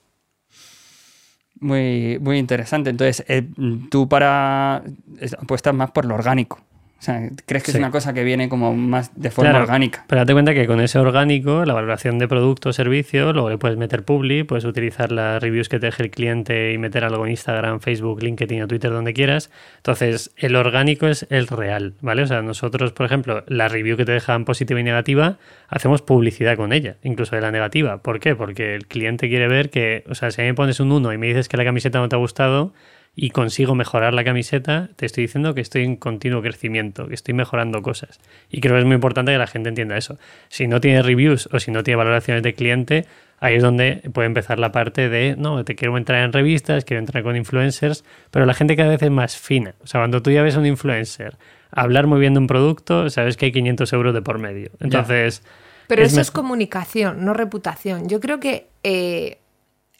[1.60, 2.90] Muy, muy interesante.
[2.90, 3.46] Entonces, eh,
[3.90, 4.82] tú para
[5.20, 6.60] es- apuestas más por lo orgánico.
[7.02, 7.78] O sea, crees que Sí.
[7.78, 10.04] es una cosa que viene como más de forma Claro, orgánica.
[10.06, 13.58] Pero date cuenta que con ese orgánico, la valoración de producto o servicio, luego le
[13.58, 17.24] puedes meter publi, puedes utilizar las reviews que te deje el cliente y meter algo
[17.24, 19.50] en Instagram, Facebook, LinkedIn o Twitter, donde quieras.
[19.78, 22.22] Entonces, el orgánico es el real, ¿vale?
[22.22, 26.56] O sea, nosotros, por ejemplo, la review que te dejan positiva y negativa, hacemos publicidad
[26.56, 27.98] con ella, incluso de la negativa.
[28.00, 28.36] ¿Por qué?
[28.36, 31.12] Porque el cliente quiere ver que, o sea, si a mí me pones un 1
[31.12, 32.72] y me dices que la camiseta no te ha gustado,
[33.14, 37.34] y consigo mejorar la camiseta, te estoy diciendo que estoy en continuo crecimiento, que estoy
[37.34, 38.20] mejorando cosas.
[38.50, 40.18] Y creo que es muy importante que la gente entienda eso.
[40.48, 43.06] Si no tiene reviews o si no tiene valoraciones de cliente,
[43.38, 47.00] ahí es donde puede empezar la parte de, no, te quiero entrar en revistas, quiero
[47.00, 49.74] entrar con influencers, pero la gente cada vez es más fina.
[49.82, 51.36] O sea, cuando tú ya ves a un influencer
[51.70, 54.70] hablar muy bien de un producto, sabes que hay 500 euros de por medio.
[54.80, 55.42] Entonces...
[55.88, 58.08] Pero es eso es comunicación, no reputación.
[58.08, 59.38] Yo creo que eh,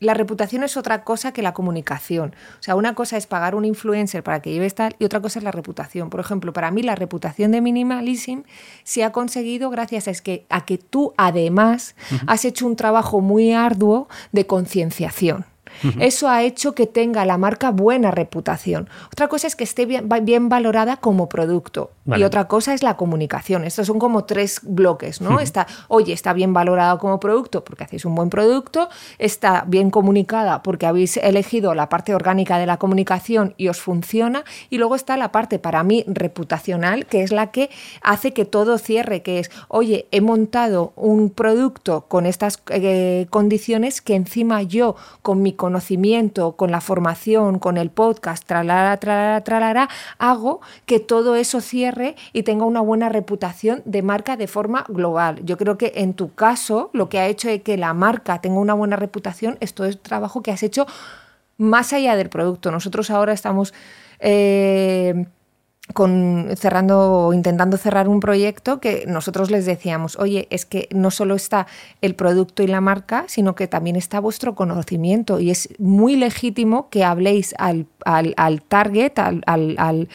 [0.03, 2.35] la reputación es otra cosa que la comunicación.
[2.59, 5.39] O sea, una cosa es pagar un influencer para que lleves tal y otra cosa
[5.39, 6.11] es la reputación.
[6.11, 8.41] Por ejemplo, para mí la reputación de Minimalism
[8.85, 11.95] se ha conseguido gracias a, que, a que tú además
[12.27, 15.52] has hecho un trabajo muy arduo de concienciación.
[16.01, 18.89] Eso ha hecho que tenga la marca buena reputación.
[19.13, 21.91] Otra cosa es que esté bien, va- bien valorada como producto.
[22.19, 23.65] Y otra cosa es la comunicación.
[23.65, 25.39] Estos son como tres bloques, ¿no?
[25.41, 30.63] Está, oye, está bien valorado como producto porque hacéis un buen producto, está bien comunicada
[30.63, 35.17] porque habéis elegido la parte orgánica de la comunicación y os funciona, y luego está
[35.17, 37.71] la parte para mí reputacional, que es la que
[38.03, 44.01] hace que todo cierre, que es, oye, he montado un producto con estas eh, condiciones
[44.03, 49.89] que encima yo, con mi conocimiento, con la formación, con el podcast, tralara, tralara, tralara,
[50.19, 55.41] hago que todo eso cierre y tenga una buena reputación de marca de forma global.
[55.45, 58.59] Yo creo que en tu caso lo que ha hecho es que la marca tenga
[58.59, 60.85] una buena reputación es todo el trabajo que has hecho
[61.59, 62.73] más allá del producto.
[62.73, 63.73] Nosotros ahora estamos
[64.19, 65.27] eh,
[65.95, 71.11] con, cerrando o intentando cerrar un proyecto que nosotros les decíamos, oye, es que no
[71.11, 71.67] solo está
[72.01, 76.89] el producto y la marca, sino que también está vuestro conocimiento y es muy legítimo
[76.89, 80.09] que habléis al, al- al target, al, al-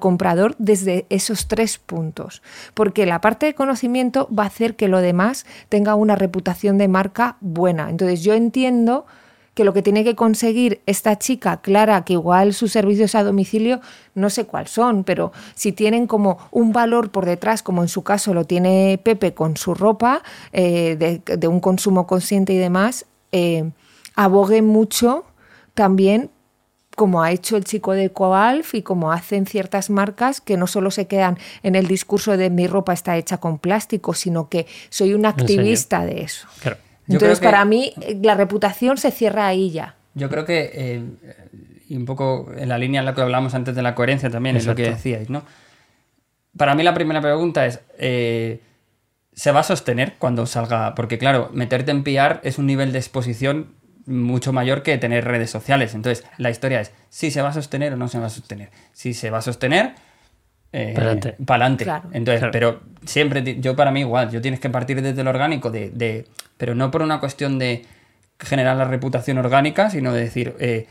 [0.00, 2.42] comprador desde esos tres puntos,
[2.74, 6.88] porque la parte de conocimiento va a hacer que lo demás tenga una reputación de
[6.88, 7.88] marca buena.
[7.90, 9.06] Entonces yo entiendo
[9.54, 13.80] que lo que tiene que conseguir esta chica, Clara, que igual sus servicios a domicilio
[14.14, 18.02] no sé cuáles son, pero si tienen como un valor por detrás, como en su
[18.02, 23.06] caso lo tiene Pepe con su ropa, eh, de, de un consumo consciente y demás,
[23.30, 23.70] eh,
[24.14, 25.24] abogue mucho
[25.74, 26.30] también
[26.96, 30.90] como ha hecho el chico de Coalf y como hacen ciertas marcas que no solo
[30.90, 35.14] se quedan en el discurso de mi ropa está hecha con plástico, sino que soy
[35.14, 36.46] un activista de eso.
[36.60, 36.76] Claro.
[37.06, 39.96] Yo Entonces, que- para mí, la reputación se cierra ahí ya.
[40.14, 41.02] Yo creo que, eh,
[41.88, 44.56] y un poco en la línea en la que hablamos antes de la coherencia también,
[44.56, 44.96] es lo que Exacto.
[44.98, 45.42] decíais, ¿no?
[46.56, 48.60] Para mí la primera pregunta es, eh,
[49.32, 50.94] ¿se va a sostener cuando salga?
[50.94, 55.50] Porque claro, meterte en PR es un nivel de exposición mucho mayor que tener redes
[55.50, 55.94] sociales.
[55.94, 58.70] Entonces, la historia es, si se va a sostener o no se va a sostener.
[58.92, 59.94] Si se va a sostener,
[60.72, 61.36] eh, Pa'lante.
[61.44, 61.84] pa'lante.
[61.84, 62.08] Claro.
[62.12, 62.52] Entonces, Claro.
[62.52, 66.26] pero siempre, yo para mí igual, yo tienes que partir desde el orgánico, de, de-
[66.56, 67.84] pero no por una cuestión de
[68.38, 70.86] generar la reputación orgánica, sino de decir, eh,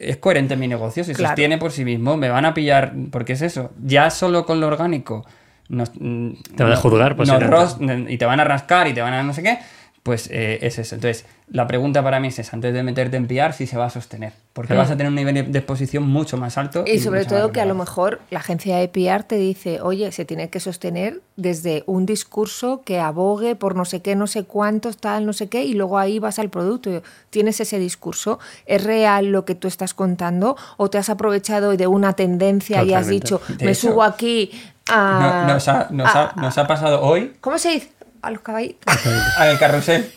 [0.00, 1.30] es coherente mi negocio, se Claro.
[1.30, 4.66] sostiene por sí mismo, me van a pillar, porque es eso, ya solo con lo
[4.68, 5.24] orgánico
[5.68, 9.12] nos, Te van a juzgar, nos ros- y te van a rascar y te van
[9.14, 9.58] a no sé qué,
[10.02, 10.94] pues eh, es eso.
[10.94, 13.86] Entonces, la pregunta para mí es esa, antes de meterte en pillar, si se va
[13.86, 16.84] a sostener, porque vas a tener un nivel de exposición mucho más alto.
[16.86, 20.24] Y sobre todo que a lo mejor la agencia de PR te dice, oye, se
[20.24, 24.96] tiene que sostener desde un discurso que abogue por no sé qué, no sé cuántos,
[24.96, 27.02] tal, no sé qué, y luego ahí vas al producto.
[27.30, 30.56] Tienes ese discurso, ¿es real lo que tú estás contando?
[30.78, 34.50] ¿O te has aprovechado de una tendencia y has dicho, De me subo aquí
[34.88, 35.42] a...
[35.46, 37.90] No- nos, ha, nos ha- a- nos ha pasado hoy ¿Cómo se dice?
[38.22, 38.94] A los caballitos.
[39.38, 40.10] al carrusel.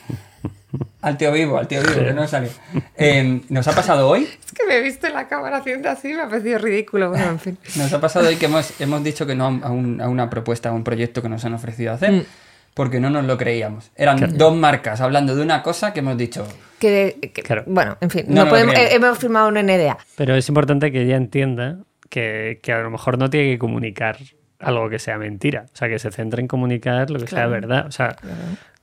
[1.01, 2.49] Al tío vivo, al tío vivo, que no salió.
[2.97, 6.13] Eh, nos ha pasado hoy, es que me he visto en la cámara haciendo así,
[6.13, 7.09] me ha parecido ridículo.
[7.09, 7.57] Bueno, en fin.
[7.75, 10.69] nos ha pasado hoy que hemos, hemos dicho que no a, un- a una propuesta,
[10.69, 12.11] a un proyecto que nos han ofrecido hacer.
[12.11, 12.25] Mm.
[12.73, 13.91] porque no nos lo creíamos.
[13.95, 16.47] Eran dos marcas hablando de una cosa que hemos dicho.
[16.79, 17.63] Que, que- Claro.
[17.67, 19.97] Bueno, en fin, No podemos- eh, hemos firmado una NDA.
[20.15, 21.77] Pero es importante que ella entienda
[22.09, 24.17] que, que a lo mejor no tiene que comunicar
[24.63, 25.65] algo que sea mentira.
[25.73, 27.86] O sea, que se centre en comunicar lo que sea verdad.
[27.88, 28.15] O sea,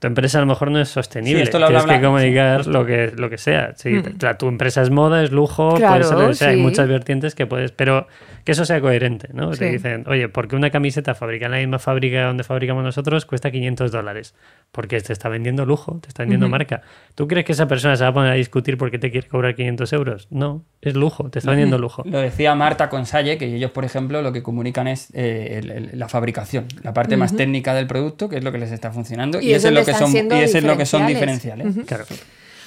[0.01, 1.37] tu empresa a lo mejor no es sostenible.
[1.39, 3.75] Sí, esto lo Tienes habla- que comunicar lo que, lo que sea.
[3.77, 6.49] Sí, o sea, tu empresa es moda, es lujo, puede Claro, ser lo que sea.
[6.49, 6.63] Hay sí.
[6.63, 7.71] muchas vertientes que puedes...
[7.71, 8.09] Pero
[8.45, 9.51] que eso sea coherente, ¿no?
[9.51, 9.65] Te Sí.
[9.67, 13.93] dicen, oye, porque una camiseta fabricada en la misma fábrica donde fabricamos nosotros cuesta 500
[13.93, 14.35] dólares?
[14.73, 16.81] Porque te está vendiendo lujo, te está vendiendo marca.
[17.15, 19.29] ¿Tú crees que esa persona se va a poner a discutir por qué te quiere
[19.29, 20.27] cobrar 500 euros?
[20.31, 22.03] No, es lujo, te está vendiendo lujo.
[22.07, 25.91] Lo decía Marta Consalle, que ellos, por ejemplo, lo que comunican es eh, el- el-
[25.99, 29.39] la fabricación, la parte más técnica del producto, que es lo que les está funcionando,
[29.41, 30.87] Y y, es eso es lo donde que son, siendo y eso es lo que
[30.87, 31.66] son diferenciales.
[31.74, 32.09] diferenciales.
[32.09, 32.26] Claro.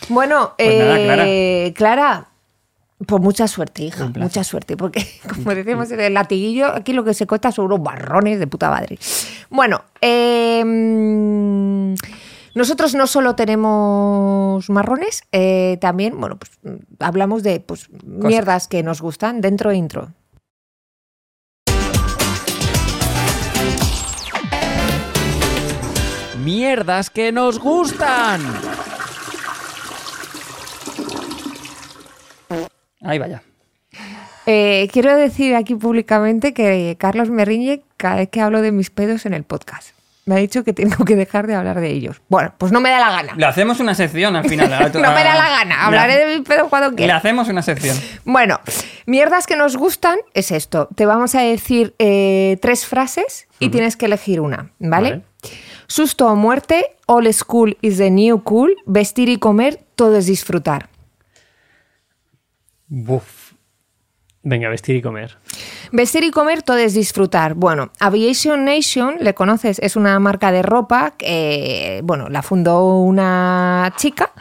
[0.09, 2.27] Bueno, Pues nada, eh, Clara.
[3.05, 7.13] Pues mucha suerte, hija, mucha suerte, porque como decimos en el latiguillo, aquí lo que
[7.13, 8.97] se cuesta son unos barrones de puta madre.
[9.49, 11.95] Bueno, eh, mm,
[12.55, 16.51] nosotros no solo tenemos marrones, eh, también, bueno, pues
[16.99, 20.11] hablamos de pues, mierdas que nos gustan dentro e intro.
[26.43, 28.41] ¡Mierdas que nos gustan!
[33.01, 33.43] Ahí vaya.
[34.45, 38.89] Eh, quiero decir aquí públicamente que Carlos me riñe cada vez que hablo de mis
[38.89, 39.89] pedos en el podcast.
[40.25, 42.21] Me ha dicho que tengo que dejar de hablar de ellos.
[42.29, 43.33] Bueno, pues no me da la gana.
[43.35, 44.69] Le hacemos una sección al final.
[44.93, 45.85] no me da la gana.
[45.85, 47.17] Hablaré de mis pedos cuando Le quiera.
[47.17, 47.97] hacemos una sección.
[48.23, 48.59] Bueno,
[49.05, 50.87] mierdas que nos gustan es esto.
[50.95, 55.09] Te vamos a decir eh, tres frases y tienes que elegir una, ¿vale?
[55.09, 55.21] Vale.
[55.95, 60.89] Susto o muerte, all school is the new cool, vestir y comer, todo es disfrutar.
[62.87, 63.53] Buf.
[64.41, 65.37] Venga, vestir y comer.
[65.91, 67.53] Vestir y comer, todo es disfrutar.
[67.53, 69.79] Bueno, Aviation Nation, ¿le conoces?
[69.79, 74.31] Es una marca de ropa que, bueno, la fundó una chica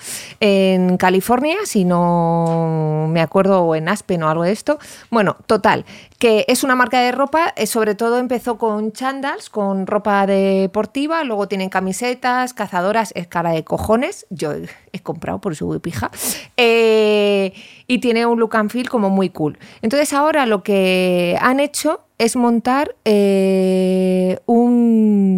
[0.41, 4.79] en California, si no me acuerdo, o en Aspen o algo de esto.
[5.11, 5.85] Bueno, total,
[6.19, 11.25] que es una marca de ropa, eh, sobre todo empezó con chandals, con ropa deportiva,
[11.25, 16.11] luego tienen camisetas, cazadoras, es cara de cojones, yo he- comprado por voy pija,
[16.57, 17.53] Eh,
[17.89, 19.59] y tiene un look and feel como muy cool.
[19.83, 20.63] Entonces ahora lo
[21.41, 25.32] han hecho es montar eh, un,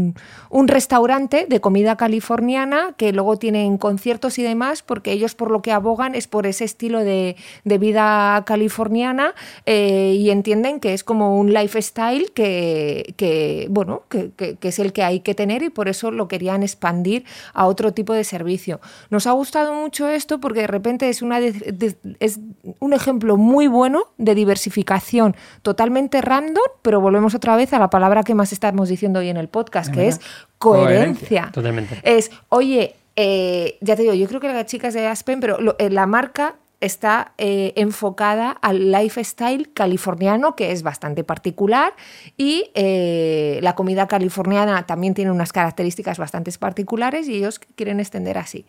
[0.54, 5.62] un restaurante de comida californiana que luego tienen conciertos y demás, porque ellos por lo
[5.62, 9.34] que abogan es por ese estilo de, de vida californiana
[9.66, 14.78] eh, y entienden que es como un lifestyle que, que, bueno, que, que- que es
[14.78, 18.22] el que hay que tener y por eso lo querían expandir a otro tipo de
[18.22, 18.80] servicio.
[19.10, 22.38] Nos ha gustado mucho esto porque de repente es, una de- de- es
[22.78, 28.22] un ejemplo muy bueno de diversificación totalmente random, pero volvemos otra vez a la palabra
[28.22, 30.20] que más estamos diciendo hoy en el podcast, que es
[30.58, 31.50] coherencia.
[31.52, 32.00] Totalmente.
[32.02, 35.76] Es, oye, eh, ya te digo, yo creo que las chicas de Aspen, pero lo-
[35.78, 41.94] eh, la marca está eh, enfocada al lifestyle californiano, que es bastante particular,
[42.36, 48.36] y eh, la comida californiana también tiene unas características bastante particulares y ellos quieren extender
[48.36, 48.66] así.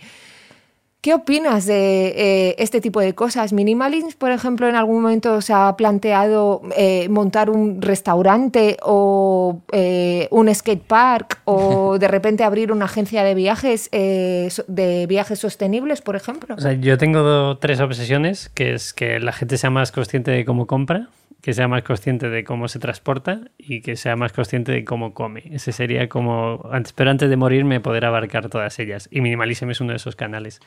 [1.06, 2.08] ¿Qué opinas de
[2.50, 3.54] eh, este tipo de cosas?
[3.54, 10.28] Minimalism, por ejemplo, en algún momento se ha planteado eh, montar un restaurante o eh,
[10.32, 16.16] un skate park o de repente abrir una agencia de viajes de viajes sostenibles, por
[16.16, 16.56] ejemplo.
[16.56, 20.32] O sea, yo tengo do- tres obsesiones, que es que la gente sea más consciente
[20.32, 21.10] de cómo compra,
[21.44, 25.14] que sea más consciente de cómo se transporta y que sea más consciente de cómo
[25.14, 25.44] come.
[25.52, 29.08] Ese sería como, antes, pero antes de morirme, poder abarcar todas ellas.
[29.12, 30.62] Y Minimalism es uno de esos canales.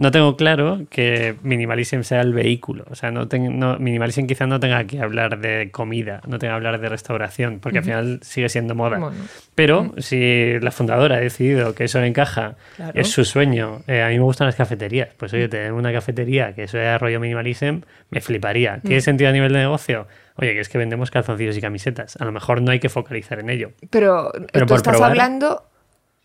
[0.00, 2.84] No tengo claro que Minimalism sea el vehículo.
[2.90, 6.52] O sea, no ten- no, Minimalism quizá no tenga que hablar de comida, no tenga
[6.54, 8.98] que hablar de restauración, porque al final sigue siendo moda.
[8.98, 9.16] Bueno.
[9.54, 12.92] Pero si la fundadora ha decidido que eso le encaja, Claro.
[13.00, 13.82] es su sueño.
[13.86, 15.10] Eh, a mí me gustan las cafeterías.
[15.16, 18.78] Pues oye, tener una cafetería que sea rollo minimalism, me fliparía.
[18.78, 18.80] Mm.
[18.86, 20.06] ¿Tiene sentido a nivel de negocio?
[20.36, 22.16] Oye, que es que vendemos calzoncillos y camisetas.
[22.18, 23.72] A lo mejor no hay que focalizar en ello.
[23.90, 25.10] Pero, Pero tú estás probar.
[25.10, 25.64] hablando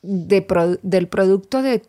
[0.01, 1.81] de pro- del producto de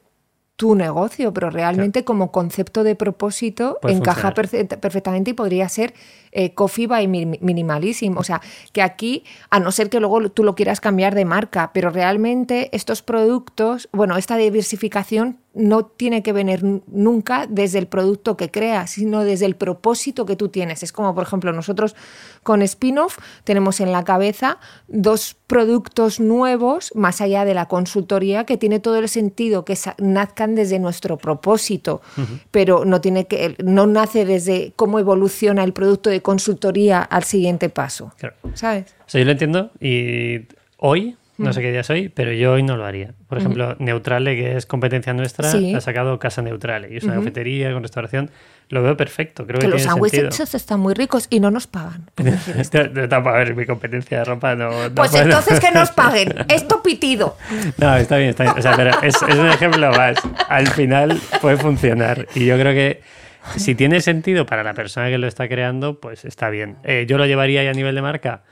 [0.56, 5.92] tu negocio, pero realmente como concepto de propósito Puede encaja perfe- perfectamente y podría ser
[6.38, 8.16] eh, Coffee by Mi- Minimalism.
[8.18, 8.40] O sea,
[8.72, 12.68] que aquí, a no ser que luego tú lo quieras cambiar de marca, pero realmente
[12.76, 18.90] estos productos, bueno, esta diversificación no tiene que venir nunca desde el producto que creas,
[18.90, 20.82] sino desde el propósito que tú tienes.
[20.82, 21.96] Es como, por ejemplo, nosotros
[22.42, 28.58] con Spinoff tenemos en la cabeza dos productos nuevos, más allá de la consultoría, que
[28.58, 32.02] tiene todo el sentido que nazcan desde nuestro propósito,
[32.50, 37.68] pero no, tiene que, no nace desde cómo evoluciona el producto de consultoría al siguiente
[37.68, 38.12] paso.
[38.18, 38.34] Claro.
[38.54, 38.96] ¿Sabes?
[39.06, 40.40] O sea, yo lo entiendo y
[40.78, 43.12] hoy no sé qué día soy, pero yo hoy no lo haría.
[43.28, 45.72] Por ejemplo, Neutrale, que es competencia nuestra, Sí.
[45.74, 48.30] ha sacado Casa Neutrale y es una cafetería con restauración.
[48.70, 52.10] Lo veo perfecto, creo que, Que los sándwiches están muy ricos y no nos pagan.
[53.08, 54.70] Tampoco, a ver, mi competencia de ropa no.
[54.88, 56.34] no Pues puedo- entonces que nos paguen.
[56.48, 57.36] Esto pitido.
[57.76, 58.58] No, está bien, está bien.
[58.58, 60.16] O sea, pero es, es un ejemplo más.
[60.48, 62.26] Al final puede funcionar.
[62.34, 63.02] Y yo creo que
[63.56, 66.76] si tiene sentido para la persona que lo está creando, pues está bien.
[66.84, 68.44] Eh, yo lo llevaría a nivel de marca.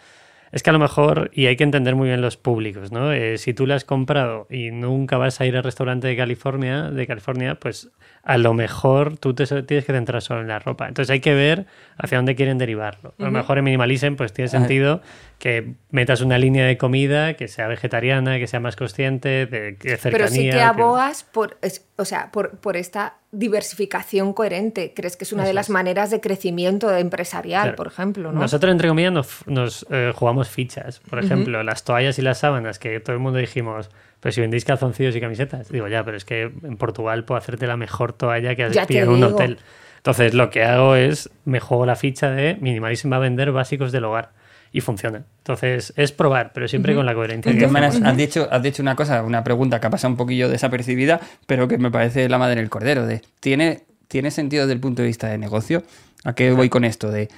[0.52, 3.12] Es que a lo mejor, y hay que entender muy bien los públicos, ¿no?
[3.12, 6.90] Eh, si tú lo has comprado y nunca vas a ir al restaurante de California,
[6.90, 7.90] de California, pues
[8.24, 10.88] a lo mejor tú te tienes que centrar solo en la ropa.
[10.88, 11.66] Entonces hay que ver
[11.98, 13.14] hacia dónde quieren derivarlo.
[13.18, 15.02] A lo mejor en Minimalism pues tiene sentido
[15.38, 19.96] que metas una línea de comida que sea vegetariana, que sea más consciente, de, de
[19.98, 20.10] cercanía.
[20.12, 24.92] Pero sí que que- abogas por, es- o sea, por, por esta diversificación coherente.
[24.96, 25.70] ¿Crees que es una de las es.
[25.70, 27.76] maneras de crecimiento empresarial, Claro.
[27.76, 28.32] por ejemplo?
[28.32, 28.40] ¿no?
[28.40, 31.00] Nosotros, entre comillas, nos, nos, eh, jugamos fichas.
[31.00, 33.90] Por ejemplo, las toallas y las sábanas, que todo el mundo dijimos,
[34.24, 35.68] pero si vendéis calzoncillos y camisetas.
[35.68, 38.86] Digo, ya, pero es que en Portugal puedo hacerte la mejor toalla que has Ya
[38.86, 39.34] pillado en un digo.
[39.34, 39.58] hotel.
[39.98, 43.92] Entonces, lo que hago es, me juego la ficha de Minimalism va a vender básicos
[43.92, 44.30] del hogar.
[44.72, 45.24] Y funciona.
[45.40, 47.52] Entonces, es probar, pero siempre con la coherencia.
[47.52, 50.48] De maneras, has dicho, has dicho una cosa, una pregunta que ha pasado un poquillo
[50.48, 53.06] desapercibida, pero que me parece la madre del cordero.
[53.06, 55.82] De, ¿tiene, ¿Tiene sentido desde el punto de vista de negocio?
[56.24, 57.10] ¿A qué voy con esto?
[57.10, 57.28] De,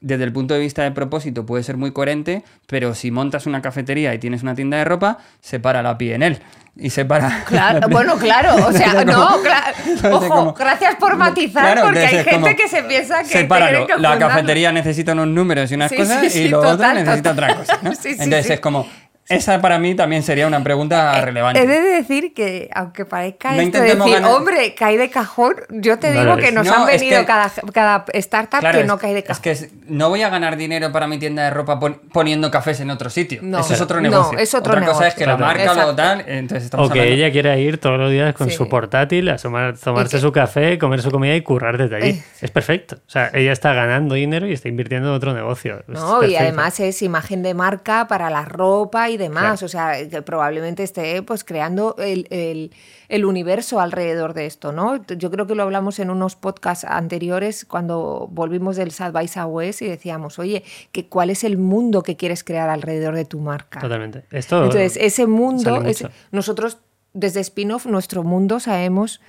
[0.00, 3.60] desde el punto de vista de propósito puede ser muy coherente, pero si montas una
[3.60, 6.38] cafetería y tienes una tienda de ropa, separa la PNL
[6.76, 7.44] y separa...
[7.46, 9.76] Claro, bueno, claro, o sea, no, claro.
[10.16, 13.86] Ojo, gracias por matizar, Claro, porque hay gente como- que se piensa que Sepáralo.
[13.86, 16.92] que La cafetería necesita unos números y unas Sí, cosas sí, sí, y lo total,
[16.96, 17.78] otro necesita otra cosa.
[17.82, 18.86] Entonces es como...
[19.30, 21.60] Esa para mí también sería una pregunta relevante.
[21.62, 25.54] He de decir que, aunque parezca No esto de decir, ganar- hombre, cae de cajón,
[25.70, 28.78] yo te No digo que nos No, han es venido que- cada, cada startup Claro,
[28.80, 29.42] que no es- cae de Es cajón.
[29.42, 32.80] que es- no voy a ganar dinero para mi tienda de ropa pon- poniendo cafés
[32.80, 33.40] en otro sitio.
[33.42, 33.60] No.
[33.60, 34.38] Eso es otro No, negocio.
[34.38, 35.08] es otro Otra cosa negocio.
[35.08, 35.94] es que la marca o lo Exacto.
[35.96, 36.24] tal.
[36.26, 38.56] Entonces estamos O que hablando- ella quiera ir todos los días con Sí.
[38.56, 42.10] su portátil, a tomar- tomarse que- su café, comer su comida y currar desde allí.
[42.10, 42.24] Eh.
[42.40, 42.96] Es perfecto.
[42.96, 45.84] O sea, ella está ganando dinero y está invirtiendo en otro negocio.
[45.86, 49.60] No, y además es imagen de marca para la ropa y demás.
[49.60, 49.66] Claro.
[49.66, 52.72] O sea, que probablemente esté pues creando el, el-
[53.08, 55.04] el universo alrededor de esto, ¿no?
[55.06, 59.82] Yo creo que lo hablamos en unos podcasts anteriores cuando volvimos del South by Southwest
[59.82, 63.78] y decíamos, oye, que ¿cuál es el mundo que quieres crear alrededor de tu marca?
[63.80, 64.24] Totalmente.
[64.32, 66.78] Esto Entonces, ese mundo, ese- nosotros
[67.12, 69.20] desde Spin-off, nuestro mundo, sabemos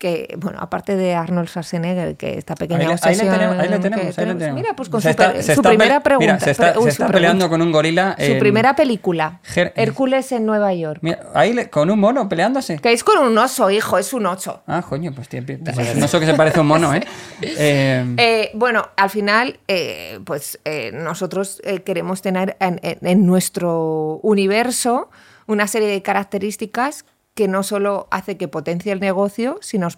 [0.00, 3.68] que, bueno, aparte de Arnold Schwarzenegger, que esta pequeña Ahí ahí le obsesión tenemos, ahí
[3.68, 4.60] le que tenemos, ahí le tenemos.
[4.62, 6.32] Mira, pues con Se su, está- primera pregunta.
[6.34, 7.12] Mira, se está, pre- uy, se su está pregunta.
[7.12, 8.16] peleando con un gorila.
[8.18, 11.00] Su primera película, Ger- Hércules en Nueva York.
[11.02, 12.78] Mira, ahí le- con un mono peleándose.
[12.78, 14.62] Que es con un oso, hijo, es un oso.
[14.66, 15.72] Ah, coño, pues tiene pinta.
[15.96, 17.02] No sé que se parece a un mono, ¿eh?
[17.42, 23.26] Eh, Eh, bueno, al final, eh, pues eh, nosotros eh, queremos tener en, en- en
[23.26, 25.10] nuestro universo
[25.46, 27.04] una serie de características
[27.40, 29.88] que no solo hace que potencie el negocio, sino,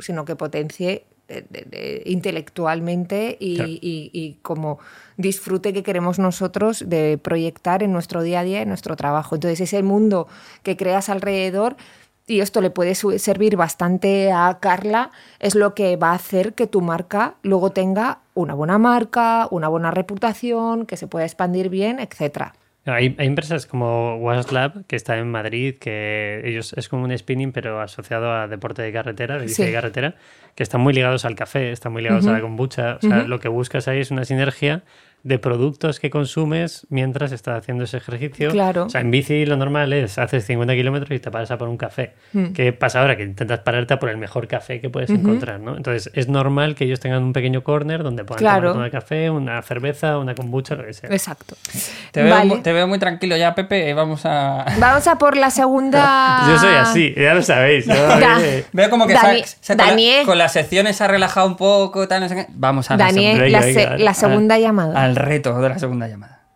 [0.00, 3.70] sino que potencie eh, de- de- intelectualmente y, Claro.
[3.70, 4.78] y- y como
[5.16, 9.36] disfrute que queremos nosotros de proyectar en nuestro día a día, en nuestro trabajo.
[9.36, 10.26] Entonces, ese mundo
[10.64, 11.76] que creas alrededor
[12.26, 16.66] y esto le puede servir bastante a Carla, es lo que va a hacer que
[16.66, 22.00] tu marca luego tenga una buena marca, una buena reputación, que se pueda expandir bien,
[22.00, 22.54] etcétera.
[22.92, 27.52] Hay, hay empresas como WasLab, que está en Madrid, que ellos es como un spinning,
[27.52, 29.64] pero asociado a deporte de carretera, de bici Sí.
[29.64, 30.14] de carretera,
[30.54, 32.96] que están muy ligados al café, están muy ligados a la kombucha.
[32.96, 34.82] O sea, lo que buscas ahí es una sinergia
[35.28, 38.50] de productos que consumes mientras estás haciendo ese ejercicio.
[38.50, 38.84] Claro.
[38.86, 41.68] O sea, en bici lo normal es haces 50 kilómetros y te paras a por
[41.68, 42.14] un café.
[42.54, 43.16] ¿Qué pasa ahora?
[43.16, 45.76] Que intentas pararte a por el mejor café que puedes encontrar, ¿no?
[45.76, 48.72] Entonces, es normal que ellos tengan un pequeño corner donde puedan Claro.
[48.72, 51.10] tomar un café, una cerveza, una kombucha, lo que sea.
[51.10, 51.56] Exacto.
[52.12, 52.46] te, veo, Vale.
[52.56, 53.92] mu- te veo muy tranquilo ya, Pepe.
[53.94, 54.64] Vamos a.
[54.80, 56.44] Vamos a por la segunda.
[56.48, 57.86] Yo soy así, ya lo sabéis.
[57.86, 58.38] Da-
[58.72, 60.26] Veo como que Dani- se, se- con, la, Daniel.
[60.26, 62.08] con las secciones se ha relajado un poco.
[62.08, 62.46] Tal, no sé qué.
[62.50, 64.04] Vamos a la Daniel, Venga, la, se- dale.
[64.04, 65.02] la segunda al- llamada.
[65.02, 66.46] Al reto de la segunda llamada.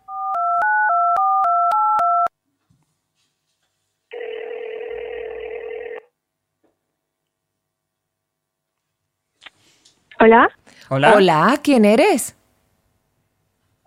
[10.19, 10.49] Hola.
[10.89, 11.13] Hola.
[11.15, 12.37] Hola, ¿quién eres?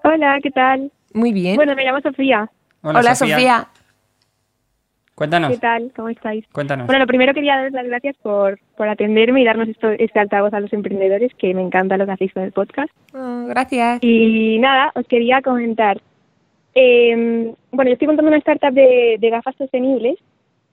[0.03, 0.93] Hola, ¿qué tal?
[1.15, 1.57] Muy bien.
[1.57, 2.51] Bueno, me llamo Sofía.
[2.83, 3.69] Hola, Sofía.
[5.17, 5.51] Cuéntanos.
[5.51, 5.91] ¿Qué tal?
[5.97, 6.47] ¿Cómo estáis?
[6.53, 6.87] Cuéntanos.
[6.87, 10.53] Bueno, lo primero quería daros las gracias por, por atenderme y darnos esto, este altavoz
[10.53, 12.91] a los emprendedores, que me encanta lo que hacéis con el podcast.
[13.15, 13.99] Oh, gracias.
[14.03, 15.99] Y nada, os quería comentar.
[16.75, 20.19] eh, bueno, yo estoy montando una startup de, de gafas sostenibles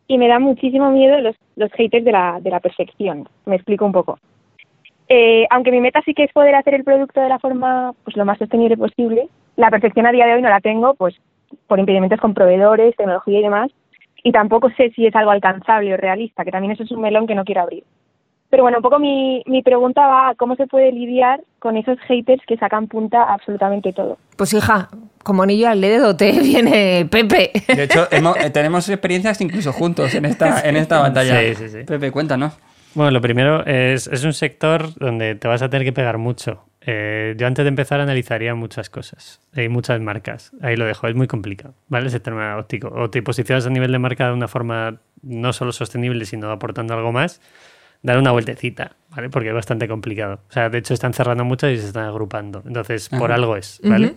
[0.08, 3.28] y me da muchísimo miedo los, los haters de la, de la perfección.
[3.46, 4.20] Me explico un poco.
[5.08, 8.18] Eh, aunque mi meta sí que es poder hacer el producto de la forma pues
[8.18, 11.16] lo más sostenible posible, la perfección a día de hoy no la tengo, pues
[11.68, 13.72] por impedimentos con proveedores, tecnología y demás,
[14.24, 17.28] y tampoco sé si es algo alcanzable o realista, que también eso es un melón
[17.28, 17.84] que no quiero abrir.
[18.50, 21.98] Pero bueno, un poco mi, mi pregunta va a cómo se puede lidiar con esos
[22.02, 24.18] haters que sacan punta a absolutamente todo.
[24.38, 24.90] Pues hija,
[25.24, 27.52] como anillo al dedo te viene Pepe.
[27.68, 31.40] De hecho, hemos- eh, tenemos experiencias incluso juntos en esta, en esta batalla.
[31.40, 31.84] Sí, sí, sí.
[31.84, 32.56] Pepe, cuéntanos.
[32.94, 36.64] Bueno, lo primero es, es un sector donde te vas a tener que pegar mucho.
[36.86, 39.40] Eh, yo antes de empezar analizaría muchas cosas.
[39.56, 40.52] Hay muchas marcas.
[40.62, 41.08] Ahí lo dejo.
[41.08, 42.08] Es muy complicado, ¿vale?
[42.08, 42.90] Ese tema óptico.
[42.90, 46.94] O te posicionas a nivel de marca de una forma no solo sostenible, sino aportando
[46.94, 47.42] algo más.
[48.02, 49.30] Dar una vueltecita, ¿vale?
[49.30, 50.42] Porque es bastante complicado.
[50.50, 52.62] O sea, de hecho están cerrando muchas y se están agrupando.
[52.66, 54.16] Entonces, por algo es, ¿vale?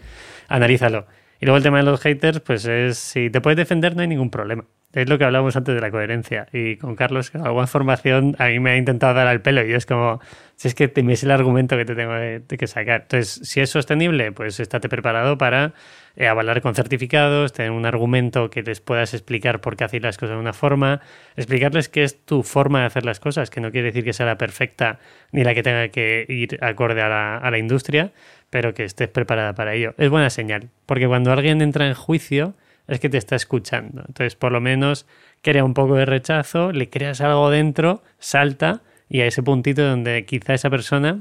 [0.48, 1.06] Analízalo.
[1.40, 4.08] Y luego el tema de los haters, pues es si te puedes defender no hay
[4.08, 4.64] ningún problema.
[4.92, 6.46] Es lo que hablábamos antes de la coherencia.
[6.52, 9.74] Y con Carlos, con alguna formación, a mí me ha intentado dar al pelo y
[9.74, 10.20] es como,
[10.54, 13.02] si es que te me es el argumento que te tengo de, que sacar.
[13.02, 15.74] Entonces, si es sostenible, pues estate preparado para
[16.16, 20.16] eh, avalar con certificados, tener un argumento que les puedas explicar por qué hacer las
[20.16, 21.02] cosas de una forma,
[21.36, 24.24] explicarles qué es tu forma de hacer las cosas, que no quiere decir que sea
[24.24, 24.98] la perfecta
[25.30, 28.12] ni la que tenga que ir acorde a la, a la industria,
[28.48, 29.94] pero que estés preparada para ello.
[29.98, 32.54] Es buena señal, porque cuando alguien entra en juicio
[32.88, 34.02] es que te está escuchando.
[34.06, 35.06] Entonces, por lo menos,
[35.42, 40.24] crea un poco de rechazo, le creas algo dentro, salta y a ese puntito donde
[40.24, 41.20] quizá esa persona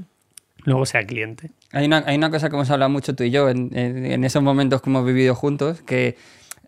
[0.64, 1.52] luego sea cliente.
[1.72, 4.24] Hay una, hay una cosa que hemos hablado mucho tú y yo en, en- en
[4.24, 6.16] esos momentos que hemos vivido juntos, que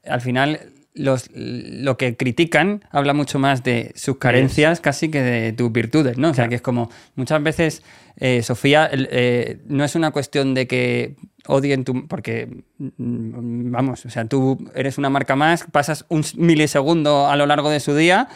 [0.08, 0.60] al final
[0.98, 6.18] los, lo que critican habla mucho más de sus carencias casi que de tus virtudes,
[6.18, 6.32] ¿no?
[6.32, 7.84] O sea, que es como muchas veces,
[8.18, 11.16] eh, Sofía, eh, no es una cuestión de que
[11.48, 12.08] odien tu...
[12.08, 17.46] porque, mm, vamos, o sea, tú eres una marca más, pasas un milisegundo a lo
[17.46, 18.28] largo de su día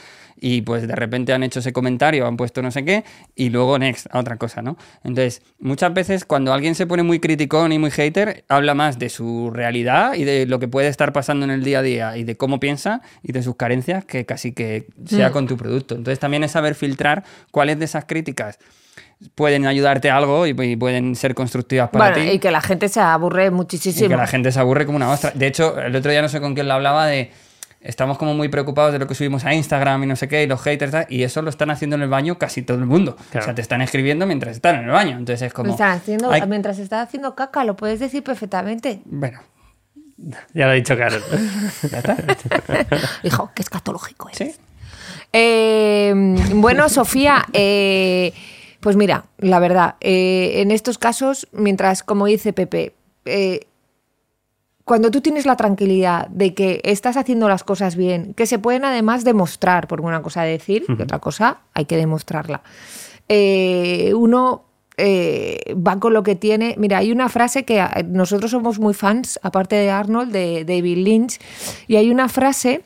[0.43, 3.03] y pues de repente han hecho ese comentario, han puesto no sé qué,
[3.35, 4.75] y luego next, a otra cosa, ¿no?
[5.03, 9.09] Entonces, muchas veces cuando alguien se pone muy criticón y muy hater, habla más de
[9.09, 12.23] su realidad y de lo que puede estar pasando en el día a día y
[12.23, 15.33] de cómo piensa y de sus carencias que casi que sea Mm.
[15.33, 15.93] con tu producto.
[15.95, 18.57] Entonces también es saber filtrar cuáles de esas críticas
[19.35, 22.35] pueden ayudarte a algo y, y pueden ser constructivas para Bueno, ti.
[22.35, 24.09] y que la gente se aburre Y muchísimo.
[24.09, 25.29] que la gente se aburre como una ostra.
[25.35, 27.29] De hecho, el otro día no sé con quién lo hablaba de.
[27.81, 30.47] Estamos como muy preocupados de lo que subimos a Instagram y no sé qué, y
[30.47, 33.17] los haters, tal, y eso lo están haciendo en el baño casi todo el mundo.
[33.35, 35.17] O sea, te están escribiendo mientras están en el baño.
[35.17, 35.75] Entonces es como.
[35.79, 39.01] Haciendo, hay- mientras está haciendo caca, lo puedes decir perfectamente.
[39.05, 39.39] Bueno,
[40.53, 41.23] Ya lo ha dicho Carlos.
[41.91, 42.17] ya está.
[43.23, 44.37] Hijo, qué escatológico es.
[44.37, 44.55] Sí.
[45.33, 46.13] Eh,
[46.53, 48.33] bueno, Sofía, eh,
[48.79, 52.93] pues mira, la verdad, eh, en estos casos, mientras, como dice Pepe,
[53.25, 53.61] eh,
[54.85, 58.83] cuando tú tienes la tranquilidad de que estás haciendo las cosas bien, que se pueden
[58.85, 62.61] además demostrar, por una cosa decir, y otra cosa hay que demostrarla.
[63.29, 64.65] Eh, uno
[64.97, 66.75] eh, va con lo que tiene.
[66.77, 70.97] Mira, hay una frase que a- nosotros somos muy fans, aparte de Arnold, de David
[70.97, 71.39] Lynch,
[71.87, 72.81] y hay una frase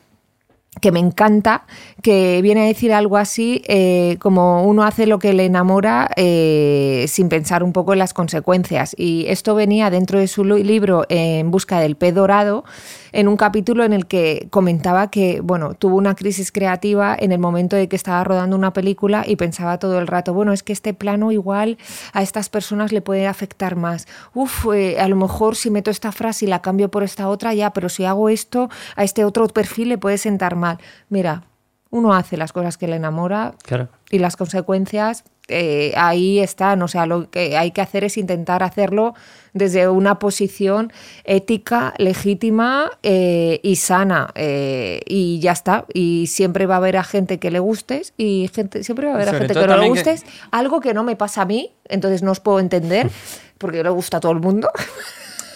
[0.80, 1.64] que me encanta,
[2.02, 7.06] que viene a decir algo así, eh, como uno hace lo que le enamora eh,
[7.08, 8.94] sin pensar un poco en las consecuencias.
[8.98, 12.64] Y esto venía dentro de su li- libro En busca del pez dorado,
[13.12, 17.38] en un capítulo en el que comentaba que, bueno, tuvo una crisis creativa en el
[17.38, 20.72] momento de que estaba rodando una película y pensaba todo el rato, bueno, es que
[20.72, 21.78] este plano igual
[22.12, 24.06] a estas personas le puede afectar más.
[24.34, 27.54] Uf, eh, a lo mejor si meto esta frase y la cambio por esta otra,
[27.54, 30.78] ya, pero si hago esto, a este otro perfil le puede sentar mal.
[31.08, 31.44] Mira,
[31.90, 33.88] uno hace las cosas que le enamora Claro.
[34.10, 36.82] y las consecuencias eh, ahí están.
[36.82, 39.14] O sea, lo que hay que hacer es intentar hacerlo
[39.52, 40.92] desde una posición
[41.24, 44.30] ética, legítima eh, y sana.
[44.34, 45.86] eh, y ya está.
[45.94, 49.16] Y siempre va a haber a gente que le gustes y gente, siempre va a
[49.16, 50.24] haber a gente que no le que- gustes.
[50.50, 53.08] Algo que no me pasa a mí, entonces no os puedo entender,
[53.58, 54.68] porque le gusta a todo el mundo.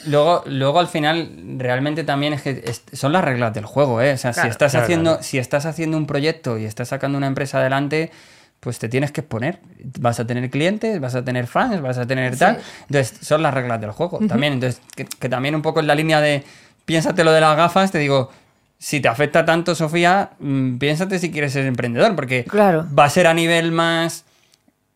[0.06, 4.14] Luego, luego al final, realmente también es que es- son las reglas del juego, ¿eh?
[4.14, 5.22] O sea, si, estás Claro, haciendo, claro.
[5.22, 8.10] si estás haciendo un proyecto y estás sacando una empresa adelante,
[8.60, 9.58] pues te tienes que exponer.
[10.00, 12.58] Vas a tener clientes, vas a tener fans, vas a tener tal.
[12.88, 14.52] Entonces, son las reglas del juego también.
[14.54, 16.44] Entonces, que, que también un poco en la línea de
[16.84, 18.30] piénsate lo de las gafas, te digo,
[18.78, 22.86] si te afecta tanto, Sofía, mm, piénsate si quieres ser emprendedor, porque Claro.
[22.98, 24.24] va a ser a nivel más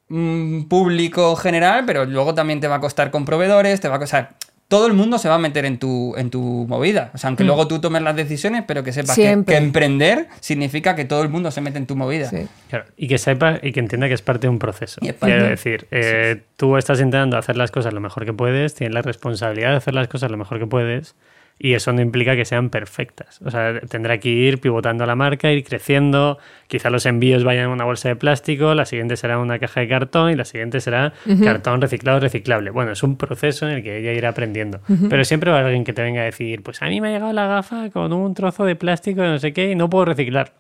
[0.08, 3.98] mm, público general, pero luego también te va a costar con proveedores, te va a
[3.98, 4.34] costar...
[4.68, 7.10] Todo el mundo se va a meter en tu, en tu movida.
[7.14, 9.44] O sea, aunque luego tú tomes las decisiones, pero que sepas que, Mm.
[9.52, 12.30] Emprender significa que todo el mundo se mete en tu movida.
[12.30, 12.46] Sí.
[12.70, 15.00] Claro, y que sepa y que entienda que es parte de un proceso.
[15.02, 18.32] Y es parte- Quiero decir, eh, tú estás intentando hacer las cosas lo mejor que
[18.32, 21.14] puedes, tienes la responsabilidad de hacer las cosas lo mejor que puedes,
[21.57, 23.40] Y eso no implica que sean perfectas.
[23.44, 26.38] O sea, tendrá que ir pivotando la marca, ir creciendo.
[26.66, 29.88] Quizá los envíos vayan en una bolsa de plástico, la siguiente será una caja de
[29.88, 31.12] cartón y la siguiente será
[31.44, 32.70] cartón reciclado, reciclable.
[32.70, 34.80] Bueno, es un proceso en el que ella irá aprendiendo.
[35.09, 37.09] Pero siempre va a haber alguien que te venga a decir, pues a mí me
[37.09, 39.88] ha llegado la gafa con un trozo de plástico de no sé qué y no
[39.88, 40.55] puedo reciclarlo.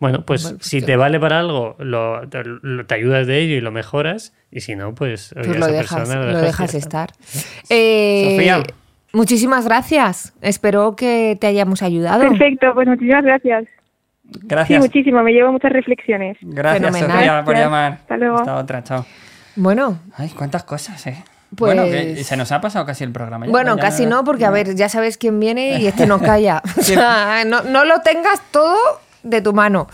[0.00, 0.86] Bueno, pues Bueno, si hostia.
[0.86, 4.34] te vale para algo, lo, te, lo- te ayudas de ello y lo mejoras.
[4.50, 7.04] Y si no, pues, oye, Pues a lo esa dejas, persona lo dejas ya está.
[7.04, 7.10] estar.
[7.70, 8.62] Eh, Sofía.
[9.12, 10.32] Muchísimas gracias.
[10.40, 12.20] Espero que te hayamos ayudado.
[12.28, 13.64] Perfecto, pues muchísimas gracias.
[14.32, 14.80] Sí, Gracias.
[14.80, 16.38] muchísimo, me llevo muchas reflexiones.
[16.40, 17.10] Gracias, Fenomenal.
[17.18, 17.92] Sofía, por llamar.
[18.00, 18.36] Hasta luego.
[18.38, 19.04] Hasta otra, chao.
[19.56, 21.22] Bueno, Ay, cuántas cosas, ¿eh?
[21.54, 23.44] Pues- Bueno, que se nos ha pasado casi el programa.
[23.44, 26.18] ya, bueno, ya- casi no, porque a ver, ya sabes quién viene y este no
[26.20, 26.62] calla.
[26.78, 28.78] O sea, no, no lo tengas todo
[29.22, 29.86] de tu mano.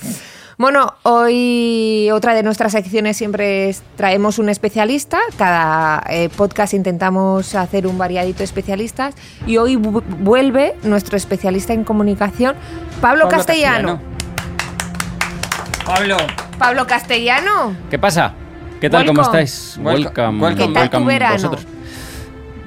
[0.58, 5.20] Bueno, hoy otra de nuestras secciones siempre es traemos un especialista.
[5.36, 9.14] Cada eh, podcast intentamos hacer un variadito de especialistas.
[9.46, 12.56] Y hoy vu- vuelve nuestro especialista en comunicación,
[13.00, 14.00] Pablo, Castellano.
[15.86, 16.16] Pablo,
[16.58, 17.76] Pablo Castellano.
[17.88, 18.34] ¿Qué pasa?
[18.80, 19.06] ¿Qué tal?
[19.06, 19.42] ¿Cómo Welcome.
[19.42, 19.78] estáis?
[19.80, 20.40] Welcome.
[20.42, 20.66] Welcome.
[20.66, 21.34] ¿Qué tal tu verano?
[21.34, 21.66] vosotros.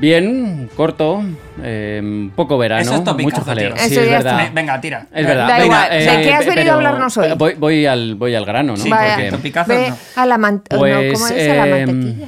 [0.01, 1.23] Bien, corto,
[1.63, 3.73] eh, poco verano, Eso es topicazo, mucho jaleo.
[3.73, 3.77] tío.
[3.85, 4.37] Sí, Eso es ya verdad.
[4.37, 5.07] Ve- venga, tira.
[5.13, 5.47] Es verdad.
[5.47, 5.89] Da Venga, igual.
[5.91, 7.27] ¿De qué has venido pero a hablarnos hoy?
[7.37, 8.77] Voy, voy al, voy al grano, ¿no?
[8.83, 9.13] Sí, Vaya.
[9.15, 9.97] Porque- Topicazos Ve no.
[10.15, 11.49] a la man- no, Pues, ¿cómo es?
[11.49, 12.27] A la em, mantequilla.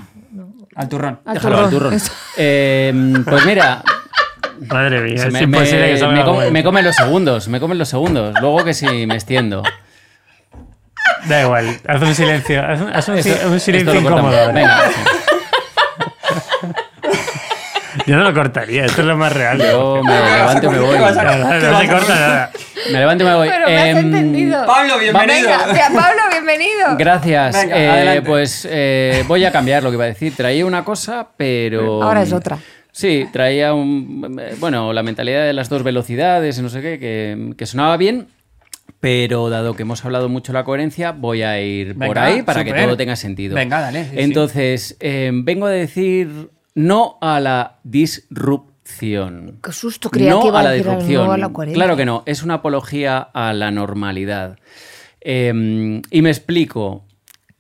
[0.76, 1.20] Al turrón.
[1.26, 1.98] Al Déjalo al turrón.
[2.38, 3.84] Eh, pues mira,
[4.70, 7.60] Madre mía, es me, imposible me- que salga me come- me comen los segundos, me
[7.60, 8.36] comen los segundos.
[8.40, 9.64] Luego que si me extiendo.
[11.28, 12.62] Da igual, haz un silencio.
[12.66, 13.16] Haz un, haz un-
[13.54, 14.32] un silencio Esto lo cortamos.
[14.34, 14.54] incómodo.
[14.54, 14.82] Venga,
[18.06, 19.58] Yo no lo cortaría, esto es lo más real.
[19.60, 20.98] yo me levanto y me voy.
[21.00, 22.52] No, se corta nada.
[22.92, 23.50] Me levanto y me voy.
[23.50, 24.66] Pero me has Em, entendido.
[24.66, 25.50] Pablo, bienvenido.
[25.68, 26.98] Venga, Pablo, bienvenido.
[26.98, 27.56] Gracias.
[27.64, 30.36] Venga, Eh, pues eh, voy a cambiar lo que iba a decir.
[30.36, 32.04] Traía una cosa, pero.
[32.04, 32.58] Ahora es otra.
[32.92, 34.40] Sí, traía un.
[34.60, 38.28] Bueno, la mentalidad de las dos velocidades, no sé qué, que, que sonaba bien.
[39.00, 42.64] Pero dado que hemos hablado mucho de la coherencia, voy a ir por ahí para
[42.64, 43.56] que todo tenga sentido.
[43.56, 44.16] Venga, dale, sí, sí.
[44.20, 49.60] Entonces, eh, vengo a decir no a la disrupción.
[49.64, 51.32] Qué susto, creía no que iba a la disrupción.
[51.32, 51.84] a la coherencia.
[51.84, 54.58] Claro que no, es una apología a la normalidad.
[55.22, 57.06] Eh, y me explico.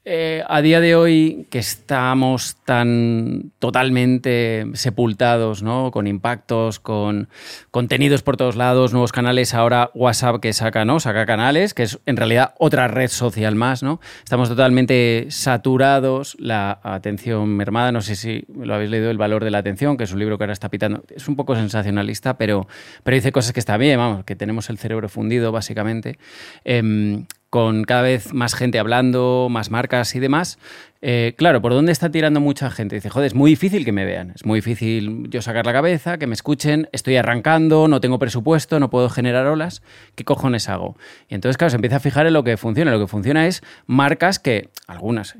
[0.06, 5.92] Eh, a día de hoy, que estamos tan totalmente sepultados, ¿no?
[5.92, 7.30] Con impactos, con
[7.72, 11.00] contenidos por todos lados, nuevos canales, ahora WhatsApp que saca, ¿no?
[11.00, 14.02] Saca canales, que es en realidad otra red social más, ¿no?
[14.26, 19.52] Estamos totalmente saturados, la atención mermada, no sé si lo habéis leído, El valor de
[19.52, 21.06] la atención, que es un libro que ahora está pitando.
[21.16, 22.68] Es un poco sensacionalista, pero,
[23.04, 26.18] pero dice cosas que está bien, vamos, que tenemos el cerebro fundido, básicamente.
[26.66, 30.58] Em, con cada vez más gente hablando, más marcas y demás.
[31.04, 32.96] Eh, claro, ¿por dónde está tirando mucha gente?
[32.96, 36.18] Dice, joder, es muy difícil que me vean, es muy difícil yo sacar la cabeza,
[36.18, 39.84] que me escuchen, estoy arrancando, no tengo presupuesto, no puedo generar olas,
[40.16, 40.98] ¿qué cojones hago?
[41.30, 42.90] Y entonces, claro, se empieza a fijar en lo que funciona.
[42.90, 45.36] Lo que funciona es marcas que, algunas,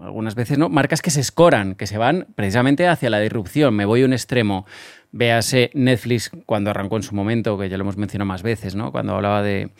[0.00, 3.74] algunas veces no, marcas que se escoran, que se van precisamente hacia la disrupción.
[3.74, 4.64] Me voy a un extremo.
[5.12, 8.92] Véase Netflix cuando arrancó en su momento, que ya lo hemos mencionado más veces, ¿no?
[8.92, 9.70] Cuando hablaba de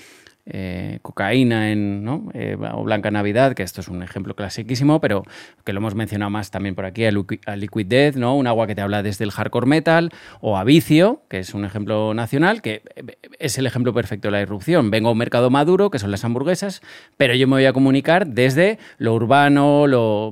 [0.46, 2.06] eh, cocaína en.
[2.34, 5.22] Eh, o Blanca Navidad, que esto es un ejemplo clasiquísimo, pero
[5.64, 8.36] que lo hemos mencionado más también por aquí, a, Liqui- a Liquid Death, ¿no?
[8.36, 10.10] un agua que te habla desde el hardcore metal,
[10.40, 14.32] o a Vicio, que es un ejemplo nacional, que eh, es el ejemplo perfecto de
[14.32, 14.90] la irrupción.
[14.90, 16.82] Vengo a un mercado maduro, que son las hamburguesas,
[17.16, 20.30] pero yo me voy a comunicar desde lo urbano, lo,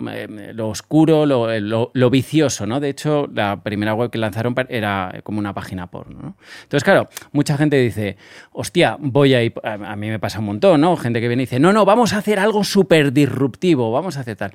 [0.69, 2.67] oscuro, lo, vicioso.
[2.67, 2.81] ¿no?
[2.81, 6.19] De hecho, la primera web que lanzaron era como una página porno.
[6.23, 6.37] ¿no?
[6.63, 8.17] Entonces, claro, mucha gente dice,
[8.53, 9.55] hostia, voy a ir...
[9.63, 10.97] A mí me pasa un montón, ¿no?
[10.97, 14.21] Gente que viene y dice, no, no, vamos a hacer algo súper disruptivo, vamos a
[14.21, 14.55] hacer tal.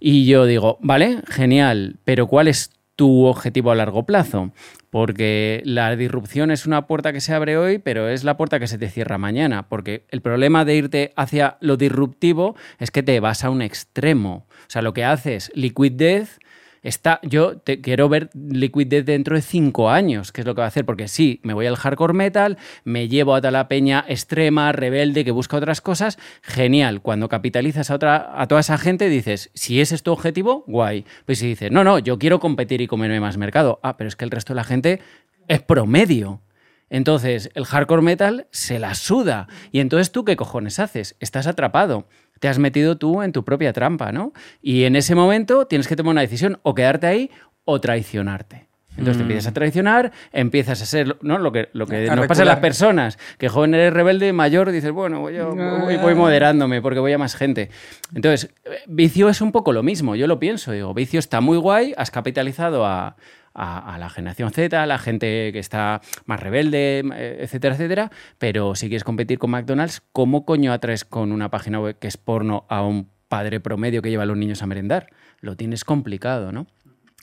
[0.00, 4.52] Y yo digo, vale, genial, pero ¿cuál es tu objetivo a largo plazo?
[4.90, 8.66] Porque la disrupción es una puerta que se abre hoy, pero es la puerta que
[8.66, 9.68] se te cierra mañana.
[9.68, 14.46] Porque el problema de irte hacia lo disruptivo es que te vas a un extremo.
[14.48, 16.38] O sea, lo que haces, Liquid Death,
[16.86, 20.66] Está, yo te quiero ver Liquid dentro de cinco años, que es lo que va
[20.66, 24.70] a hacer, porque sí, me voy al hardcore metal, me llevo a la peña extrema,
[24.70, 27.02] rebelde, que busca otras cosas, genial.
[27.02, 31.04] Cuando capitalizas a, otra, a toda esa gente, dices, si ese es tu objetivo, guay.
[31.24, 34.14] Pues si dices, no, no, yo quiero competir y comerme más mercado, ah, pero es
[34.14, 35.00] que el resto de la gente
[35.48, 36.40] es promedio.
[36.88, 39.48] Entonces, el hardcore metal se la suda.
[39.72, 41.16] Y entonces, ¿tú qué cojones haces?
[41.18, 42.06] Estás atrapado.
[42.46, 44.32] Te has metido tú en tu propia trampa, ¿no?
[44.62, 47.30] Y en ese momento tienes que tomar una decisión, o quedarte ahí
[47.64, 48.68] o traicionarte.
[48.90, 51.38] Entonces te empiezas a traicionar, empiezas a ser ¿no?
[51.38, 54.70] lo que, lo que A nos pasa a las personas, que joven eres rebelde, mayor,
[54.70, 57.70] dices, bueno, voy, voy, voy moderándome porque voy a más gente.
[58.14, 61.58] Entonces, eh, vicio es un poco lo mismo, yo lo pienso, digo, vicio está muy
[61.58, 63.16] guay, has capitalizado a,
[63.56, 68.10] a, la generación Z, a la gente que está más rebelde, eh, etcétera, etcétera.
[68.38, 72.16] Pero si quieres competir con McDonald's, ¿cómo coño atraes con una página web que es
[72.16, 75.08] porno a un padre promedio que lleva a los niños a merendar?
[75.40, 76.66] Lo tienes complicado, ¿no?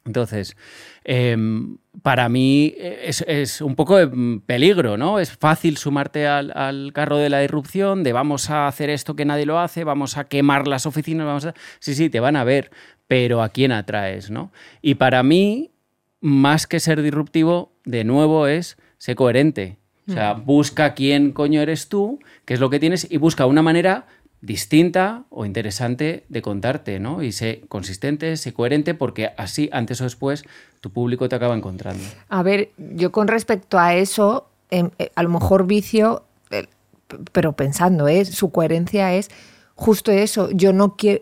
[0.05, 0.57] Entonces,
[1.05, 5.19] em, para mí es, es un poco de mm, peligro, ¿no?
[5.19, 9.23] Es fácil sumarte al, al carro de la disrupción, de vamos a hacer esto que
[9.23, 11.53] nadie lo hace, vamos a quemar las oficinas, vamos a...
[11.79, 12.69] Sí, sí, te van a ver,
[13.07, 14.51] pero ¿a quién atraes, no?
[14.81, 15.72] Y para mí,
[16.23, 19.77] más que ser disruptivo, de nuevo es ser coherente.
[20.07, 23.61] O sea, busca quién coño eres tú, qué es lo que tienes, y busca una
[23.61, 24.07] manera
[24.39, 27.23] distinta o interesante de contarte, ¿no?
[27.23, 30.45] Y sé consistente, sé coherente, porque así, antes o después,
[30.79, 32.03] tu público te acaba encontrando.
[32.29, 36.67] A ver, yo con respecto a eso, em, eh, a lo mejor vicio, eh,
[37.33, 38.23] pero pensando, ¿eh?
[38.23, 39.29] su coherencia es
[39.75, 40.49] justo eso.
[40.51, 41.19] Yo no quiero.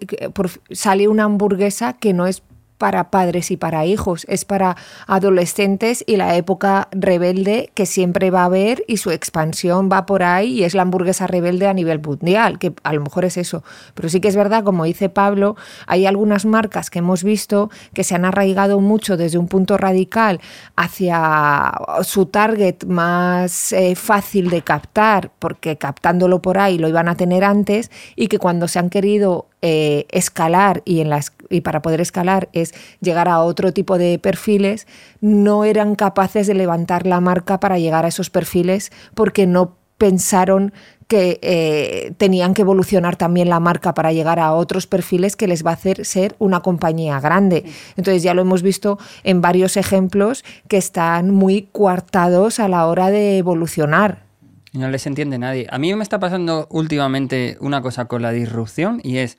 [0.70, 2.44] Sale una hamburguesa que no es
[2.82, 4.76] para padres y para hijos, es para
[5.06, 10.24] adolescentes y la época rebelde que siempre va a haber y su expansión va por
[10.24, 13.64] ahí y es la hamburguesa rebelde a nivel mundial, que a lo mejor es eso.
[13.94, 15.56] Pero sí que es verdad, como dice Pablo,
[15.86, 20.42] hay algunas marcas que hemos visto que se han arraigado mucho desde un punto radical
[20.76, 21.72] hacia
[22.02, 27.44] su target más eh, fácil de captar, porque captándolo por ahí lo iban a tener
[27.44, 32.02] antes, y que cuando se han querido eh, escalar y, en las, y para poder
[32.02, 34.88] escalar es llegar a otro tipo de perfiles,
[35.20, 40.74] no eran capaces de levantar la marca para llegar a esos perfiles porque no pensaron
[41.08, 45.64] que eh, tenían que evolucionar también la marca para llegar a otros perfiles que les
[45.64, 47.66] va a hacer ser una compañía grande.
[47.98, 53.12] Entonces ya lo hemos visto en varios ejemplos que están muy coartados a la hora
[53.12, 54.31] de evolucionar.
[54.74, 55.68] Y No les entiende nadie.
[55.70, 59.38] A mí me está pasando últimamente una cosa con la disrupción y es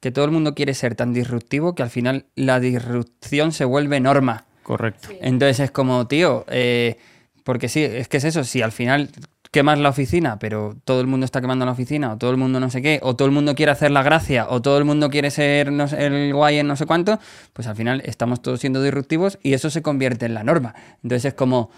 [0.00, 4.00] que todo el mundo quiere ser tan disruptivo que al final la disrupción se vuelve
[4.00, 4.46] norma.
[4.62, 5.08] Correcto.
[5.20, 6.98] Entonces es como, tío, eh,
[7.44, 9.10] porque sí, es que es eso, si al final
[9.50, 12.60] quemas la oficina, pero todo el mundo está quemando la oficina, o todo el mundo
[12.60, 15.10] no sé qué, o todo el mundo quiere hacer la gracia, o todo el mundo
[15.10, 17.18] quiere ser no sé, el guay en no sé cuánto,
[17.52, 20.74] pues al final estamos todos siendo disruptivos y eso se convierte en la norma.
[21.02, 21.70] Entonces es como,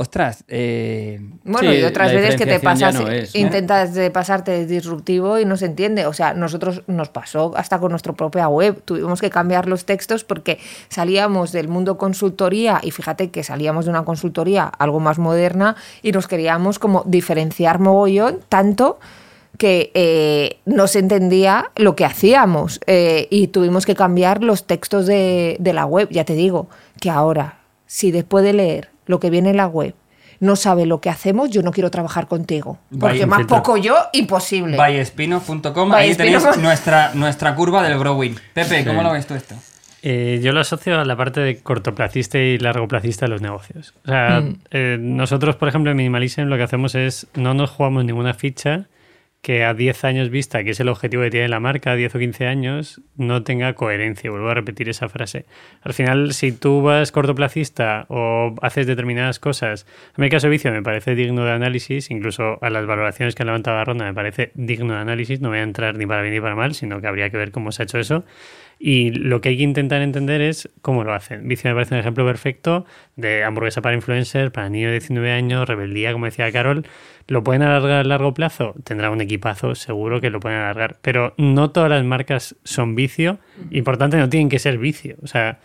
[0.00, 3.40] ostras, eh, Bueno, Sí, y otras veces que te pasas, no es, ¿no?
[3.40, 6.06] intentas de pasarte de disruptivo y no se entiende.
[6.06, 8.80] O sea, nosotros nos pasó hasta con nuestra propia web.
[8.82, 13.90] Tuvimos que cambiar los textos porque salíamos del mundo consultoría y fíjate que salíamos de
[13.90, 19.00] una consultoría algo más moderna y nos queríamos como diferenciar mogollón tanto
[19.58, 25.06] que eh, no se entendía lo que hacíamos eh, y tuvimos que cambiar los textos
[25.06, 26.08] de, de la web.
[26.10, 29.94] Ya te digo que ahora, si después de leer lo que viene en la web
[30.40, 32.78] no sabe lo que hacemos, yo no quiero trabajar contigo.
[32.98, 34.78] Porque más poco yo, imposible.
[34.78, 38.36] byespino.com, ahí tenéis nuestra, nuestra curva del growing.
[38.54, 39.06] Pepe, ¿cómo Sí.
[39.06, 39.54] lo ves tú esto?
[40.02, 43.92] Eh, yo lo asocio a la parte de cortoplacista y largoplacista de los negocios.
[44.06, 44.54] O sea, Mm.
[44.70, 48.86] eh, nosotros, por ejemplo, en Minimalism lo que hacemos es no nos jugamos ninguna ficha
[49.42, 52.18] que a 10 años vista, que es el objetivo que tiene la marca, 10 o
[52.18, 54.30] 15 años, no tenga coherencia.
[54.30, 55.46] Vuelvo a repetir esa frase.
[55.80, 59.86] Al final, si tú vas cortoplacista o haces determinadas cosas,
[60.16, 63.42] en mi caso de vicio me parece digno de análisis, incluso a las valoraciones que
[63.42, 66.20] han levantado la ronda me parece digno de análisis, no voy a entrar ni para
[66.20, 68.24] bien ni para mal, sino que habría que ver cómo se ha hecho eso.
[68.82, 71.46] Y lo que hay que intentar entender es cómo lo hacen.
[71.46, 75.68] Vicio me parece un ejemplo perfecto de hamburguesa para influencer, para niño de 19 años,
[75.68, 76.86] rebeldía, como decía Carol.
[77.30, 78.74] ¿Lo pueden alargar a largo plazo?
[78.82, 80.96] Tendrá un equipazo, seguro que lo pueden alargar.
[81.00, 83.38] Pero no todas las marcas son vicio
[83.70, 85.14] y por tanto no tienen que ser vicio.
[85.22, 85.60] O sea,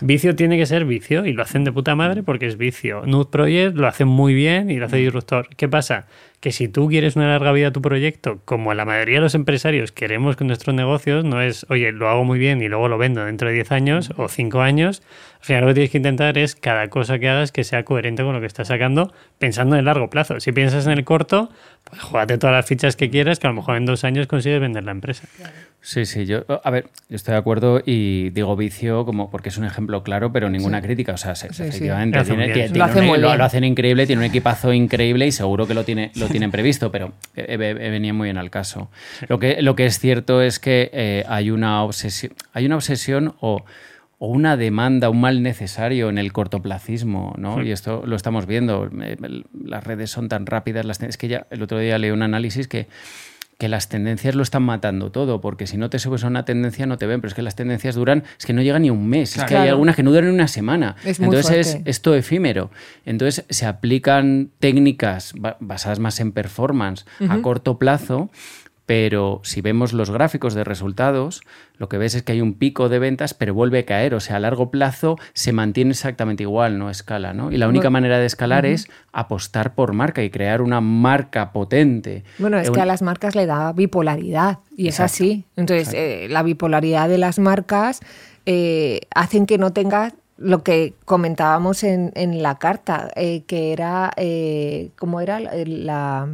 [0.00, 3.02] vicio tiene que ser vicio y lo hacen de puta madre porque es vicio.
[3.04, 5.48] Nude Project lo hacen muy bien y lo hace disruptor.
[5.56, 6.06] ¿Qué pasa?
[6.38, 9.34] Que si tú quieres una larga vida a tu proyecto, como la mayoría de los
[9.34, 12.96] empresarios queremos con nuestros negocios, no es, oye, lo hago muy bien y luego lo
[12.96, 15.02] vendo dentro de 10 años o 5 años.
[15.40, 18.22] Al final lo que tienes que intentar es cada cosa que hagas que sea coherente
[18.22, 20.38] con lo que estás sacando, pensando en el largo plazo.
[20.38, 21.50] Si piensas en el corto,
[21.84, 24.60] pues jugate todas las fichas que quieras, que a lo mejor en dos años consigues
[24.60, 25.26] vender la empresa.
[25.80, 29.56] Sí, sí, yo, a ver, yo estoy de acuerdo y digo vicio como porque es
[29.56, 31.12] un ejemplo claro, pero ninguna crítica.
[31.12, 31.62] O sea, se- sí.
[31.62, 32.66] efectivamente, Lo hacen tiene, bien.
[32.66, 36.10] tiene- Lo hacen lo- lo increíble, tiene un equipazo increíble y seguro que lo, tiene,
[36.16, 38.90] lo tienen previsto, pero eh, eh, eh, venía muy bien al caso.
[39.28, 43.34] Lo que, lo que es cierto es que eh, hay, una obsesión, hay una obsesión
[43.40, 43.64] o,
[44.18, 47.62] o una demanda, un mal necesario en el cortoplacismo, ¿no?
[47.62, 48.90] Y esto lo estamos viendo.
[49.02, 49.16] Eh,
[49.64, 52.68] Las redes son tan rápidas, las, es que ya el otro día leí un análisis
[52.68, 52.88] que
[53.58, 56.86] que las tendencias lo están matando todo, porque si no te subes a una tendencia
[56.86, 59.08] no te ven, pero es que las tendencias duran, es que no llegan ni un
[59.08, 60.94] mes, es que hay algunas que no duran una semana.
[61.04, 61.90] Es Entonces es fuerte.
[61.90, 62.70] esto efímero.
[63.04, 68.30] Entonces se aplican técnicas ba- basadas más en performance a corto plazo
[68.88, 71.42] pero si vemos los gráficos de resultados,
[71.76, 74.14] lo que ves es que hay un pico de ventas, pero vuelve a caer.
[74.14, 77.52] O sea, a largo plazo se mantiene exactamente igual, no escala, ¿no?
[77.52, 82.24] Y la única manera de escalar es apostar por marca y crear una marca potente.
[82.38, 85.44] Bueno, es Un- que a las marcas le da bipolaridad y es así.
[85.56, 88.00] Entonces, eh, la bipolaridad de las marcas
[88.46, 94.12] eh, hacen que no tengas lo que comentábamos en, en la carta, eh, que era,
[94.16, 95.40] eh, ¿cómo era?
[95.40, 96.26] La,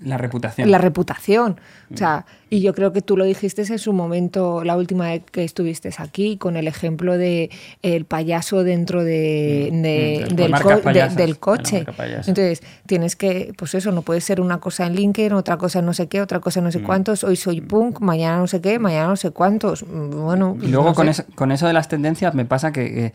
[0.00, 0.70] la- reputación.
[0.70, 1.60] la reputación.
[1.92, 5.22] O sea, y yo creo que tú lo dijiste en su momento, la última vez
[5.30, 7.50] que estuviste aquí, con el ejemplo de
[7.82, 11.84] el payaso dentro de, de- mm, del, de- coche.
[12.26, 15.86] Entonces, tienes que, pues eso, no puede ser una cosa en LinkedIn, otra cosa en
[15.86, 18.60] no sé qué, otra cosa en no sé cuántos, hoy soy punk, mañana no sé
[18.60, 19.84] qué, mañana no sé cuántos.
[19.84, 21.22] Mm, Bueno, Y luego no con sé.
[21.22, 23.12] eso, con eso de las tendencias me pasa que, que,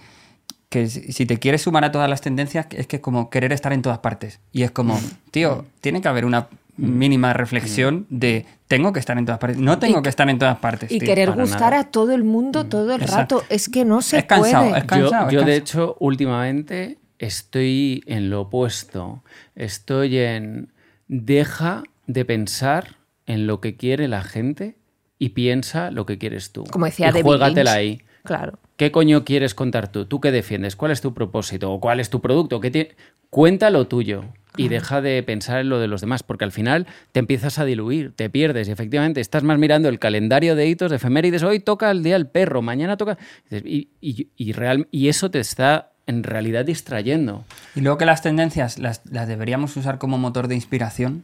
[0.69, 3.51] que si si te quieres sumar a todas las tendencias es que es como querer
[3.51, 4.39] estar en todas partes.
[4.53, 4.97] Y es como,
[5.31, 6.47] tío, tiene que haber una
[6.81, 9.57] mínima reflexión de tengo que estar en todas partes.
[9.59, 10.91] No tengo Y- que estar en todas partes.
[10.91, 11.07] Y tío.
[11.07, 11.79] querer gustar nada.
[11.79, 13.37] a todo el mundo todo el Exacto.
[13.39, 13.47] rato.
[13.49, 14.79] Es que no se Es cansado, puede.
[14.79, 15.91] es cansado, yo, yo, de cansado.
[15.91, 19.23] hecho, últimamente estoy en lo opuesto.
[19.55, 20.71] Estoy en
[21.07, 24.77] deja de pensar en lo que quiere la gente
[25.19, 26.63] y piensa lo que quieres tú.
[26.71, 27.99] Como decía y juégatela Lynch.
[28.01, 28.01] ahí.
[28.23, 28.59] Claro.
[28.77, 30.05] ¿Qué coño quieres contar tú?
[30.05, 30.75] ¿Tú qué defiendes?
[30.75, 31.71] ¿Cuál es tu propósito?
[31.71, 32.59] ¿O cuál es tu producto?
[32.59, 32.95] ¿Qué
[33.29, 34.25] Cuenta lo tuyo
[34.57, 37.65] y deja de pensar en lo de los demás, porque al final te empiezas a
[37.65, 41.43] diluir, te pierdes y efectivamente estás más mirando el calendario de hitos, de efemérides.
[41.43, 43.17] Hoy toca el día del perro, mañana toca.
[43.49, 47.45] Y, y- y real- y eso te está en realidad distrayendo.
[47.75, 51.23] Y luego que las tendencias las, las deberíamos usar como motor de inspiración.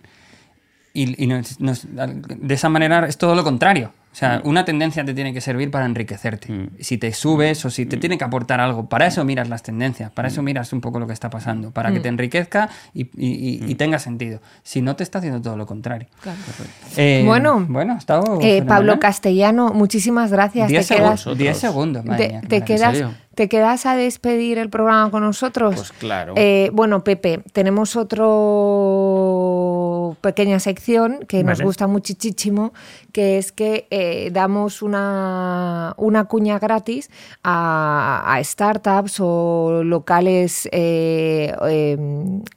[0.93, 3.91] Y, y nos- nos- de esa manera es todo lo contrario.
[4.17, 6.69] O sea, una tendencia te tiene que servir para enriquecerte.
[6.79, 10.09] Si te subes o si te tiene que aportar algo, para eso miras las tendencias,
[10.09, 13.59] para eso miras un poco lo que está pasando, para que te enriquezca y, y-
[13.59, 14.41] y- y tenga sentido.
[14.63, 16.07] Si no, te está haciendo todo lo contrario.
[16.95, 17.63] Eh, Bueno.
[17.69, 18.97] bueno, ha estado Eh, Pablo.
[18.99, 20.67] Castellano, muchísimas gracias.
[20.69, 22.97] 10 Te quedas, segundos, 10 segundos, madre te, mía, quedas?
[23.35, 25.75] ¿Te quedas a despedir el programa con nosotros?
[25.75, 26.33] Pues claro.
[26.35, 28.25] Eh, bueno, Pepe, tenemos otro
[30.27, 32.73] pequeña sección que nos gusta muchísimo,
[33.13, 37.09] que es que eh, damos una, una cuña gratis
[37.43, 41.97] a, a startups o locales eh, eh,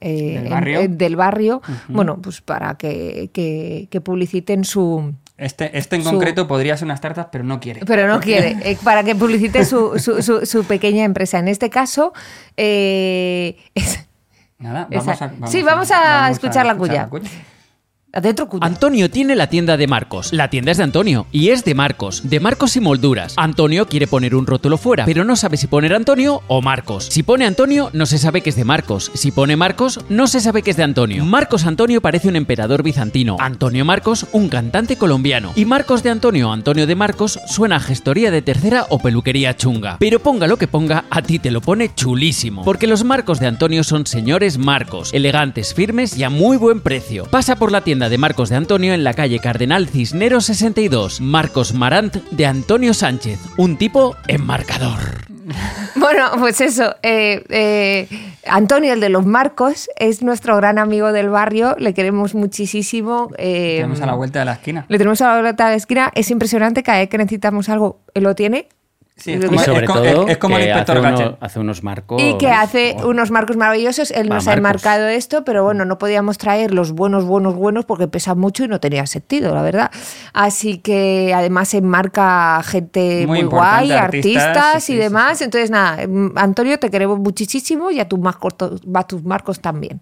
[0.01, 0.79] eh, ¿Del en- barrio?
[0.81, 6.09] eh, del barrio, bueno, pues para que, que- que publiciten su, Este, este en Su-
[6.11, 7.81] concreto podría ser una startup, pero no quiere.
[7.85, 11.39] pero no quiere, eh, para que publicite su, su- su- su pequeña empresa.
[11.39, 12.11] En este caso,
[12.57, 14.07] eh, es-
[14.59, 17.09] Nada, Esa- vamos a, Sí, vamos a escuchar la cuya.
[18.13, 20.33] Antonio tiene la tienda de Marcos.
[20.33, 23.35] La tienda es de Antonio y es de Marcos, de Marcos y molduras.
[23.37, 27.05] Antonio quiere poner un rótulo fuera, pero no sabe si poner Antonio o Marcos.
[27.09, 29.11] Si pone Antonio, no se sabe que es de Marcos.
[29.13, 31.23] Si pone Marcos, no se sabe que es de Antonio.
[31.23, 33.37] Marcos Antonio parece un emperador bizantino.
[33.39, 35.53] Antonio Marcos, un cantante colombiano.
[35.55, 39.95] Y Marcos de Antonio, Antonio de Marcos, suena a gestoría de tercera o peluquería chunga.
[39.99, 42.65] Pero ponga lo que ponga, a ti te lo pone chulísimo.
[42.65, 47.23] Porque los Marcos de Antonio son señores Marcos, elegantes, firmes y a muy buen precio.
[47.31, 51.21] Pasa por la tienda de Marcos de Antonio en la calle Cardenal Cisneros 62.
[51.21, 54.99] Marcos Marant de Antonio Sánchez, un tipo enmarcador.
[55.95, 56.95] Bueno, pues eso.
[57.03, 58.07] eh, eh,
[58.47, 61.75] Antonio, el de los Marcos, es nuestro gran amigo del barrio.
[61.77, 63.29] Le queremos muchísimo.
[63.37, 64.85] eh, Tenemos a la vuelta de la esquina.
[64.87, 66.11] Le tenemos a la vuelta de la esquina.
[66.15, 66.83] Es impresionante.
[66.83, 68.69] Cada vez que necesitamos algo, él lo tiene.
[69.23, 71.59] Sí, es Y como, Y sobre es todo, es como el inspector hace, uno- hace
[71.59, 72.21] unos marcos.
[72.21, 73.09] Y que hace Oh.
[73.09, 74.09] unos marcos maravillosos.
[74.11, 77.85] Él Va, nos ha enmarcado esto, pero bueno, no podíamos traer los buenos, buenos, buenos
[77.85, 79.91] porque pesan mucho y no tenía sentido, la verdad.
[80.33, 85.37] Así que además enmarca gente Muy muy, guay, artistas, artistas, sí, y sí, demás.
[85.37, 85.43] sí.
[85.43, 88.53] Entonces, nada, mm, Antonio, te queremos muchísimo y a tus marcos,
[88.93, 90.01] a tus marcos también.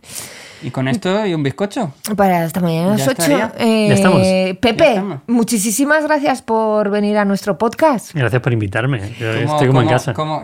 [0.62, 1.94] Y con esto y un bizcocho.
[2.16, 3.12] Para esta mañana a las Ya 8.
[3.12, 3.54] estaría.
[3.88, 4.22] Ya estamos.
[4.60, 5.20] Pepe, Ya estamos.
[5.28, 8.14] muchísimas gracias por venir a nuestro podcast.
[8.14, 9.00] Gracias por invitarme.
[9.20, 10.14] Yo ¿Cómo- estoy como en casa.
[10.14, 10.42] cómo-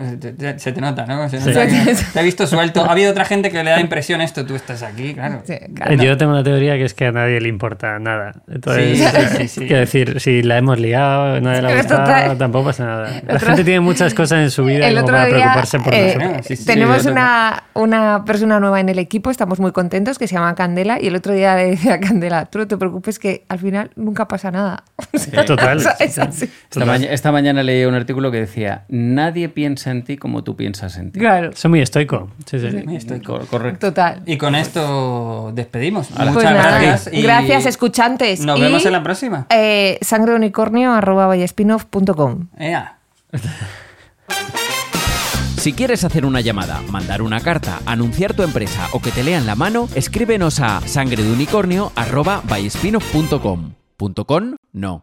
[0.56, 1.28] se te nota, ¿no?
[1.28, 1.48] Se Sí.
[1.50, 2.84] nota que te he visto suelto.
[2.84, 4.46] Ha habido otra gente que le da impresión esto.
[4.46, 5.42] Tú estás aquí, claro.
[5.44, 5.94] Sí, Eh, claro.
[5.94, 8.32] Yo tengo una teoría que es que a nadie le importa nada.
[8.48, 9.60] Entonces, Sí, sí, eh, sí, sí.
[9.66, 13.22] quiero decir, si la hemos liado, nadie la ha gustado, tampoco pasa nada.
[13.26, 15.80] La otro- gente tiene muchas cosas en su vida El como otro para día preocuparse
[15.80, 16.46] por eh, nosotros.
[16.46, 20.26] Sí, sí, tenemos sí, una, una persona nueva en el equipo, estamos muy contentos, que
[20.28, 23.18] se llama Candela, y el otro día le decía a Candela, tú no te preocupes
[23.18, 24.84] que al final nunca pasa nada.
[25.12, 25.76] O sea, Total.
[25.78, 26.48] o sea, es así.
[26.70, 30.96] Esta, esta mañana leí un artículo que decía: Nadie piensa en ti como tú piensas
[30.98, 31.18] en ti.
[31.20, 32.30] Claro, Soy muy estoico.
[32.44, 32.66] Sí, sí.
[32.94, 33.88] Estoy- Cor- correcto.
[33.88, 34.22] total.
[34.26, 36.08] Y con esto despedimos.
[36.08, 37.14] Pues Muchas nada, gracias.
[37.14, 38.40] y gracias, escuchantes.
[38.40, 39.46] Nos Y, vemos en la próxima.
[39.50, 42.48] Eh, sangreunicornio arroba vallespinoff.com.
[42.58, 42.98] Ea.
[45.66, 49.46] Si quieres hacer una llamada, mandar una carta, anunciar tu empresa o que te lean
[49.46, 53.72] la mano, escríbenos a sangredeunicornio@byespinoff.com.
[54.24, 55.02] .con no.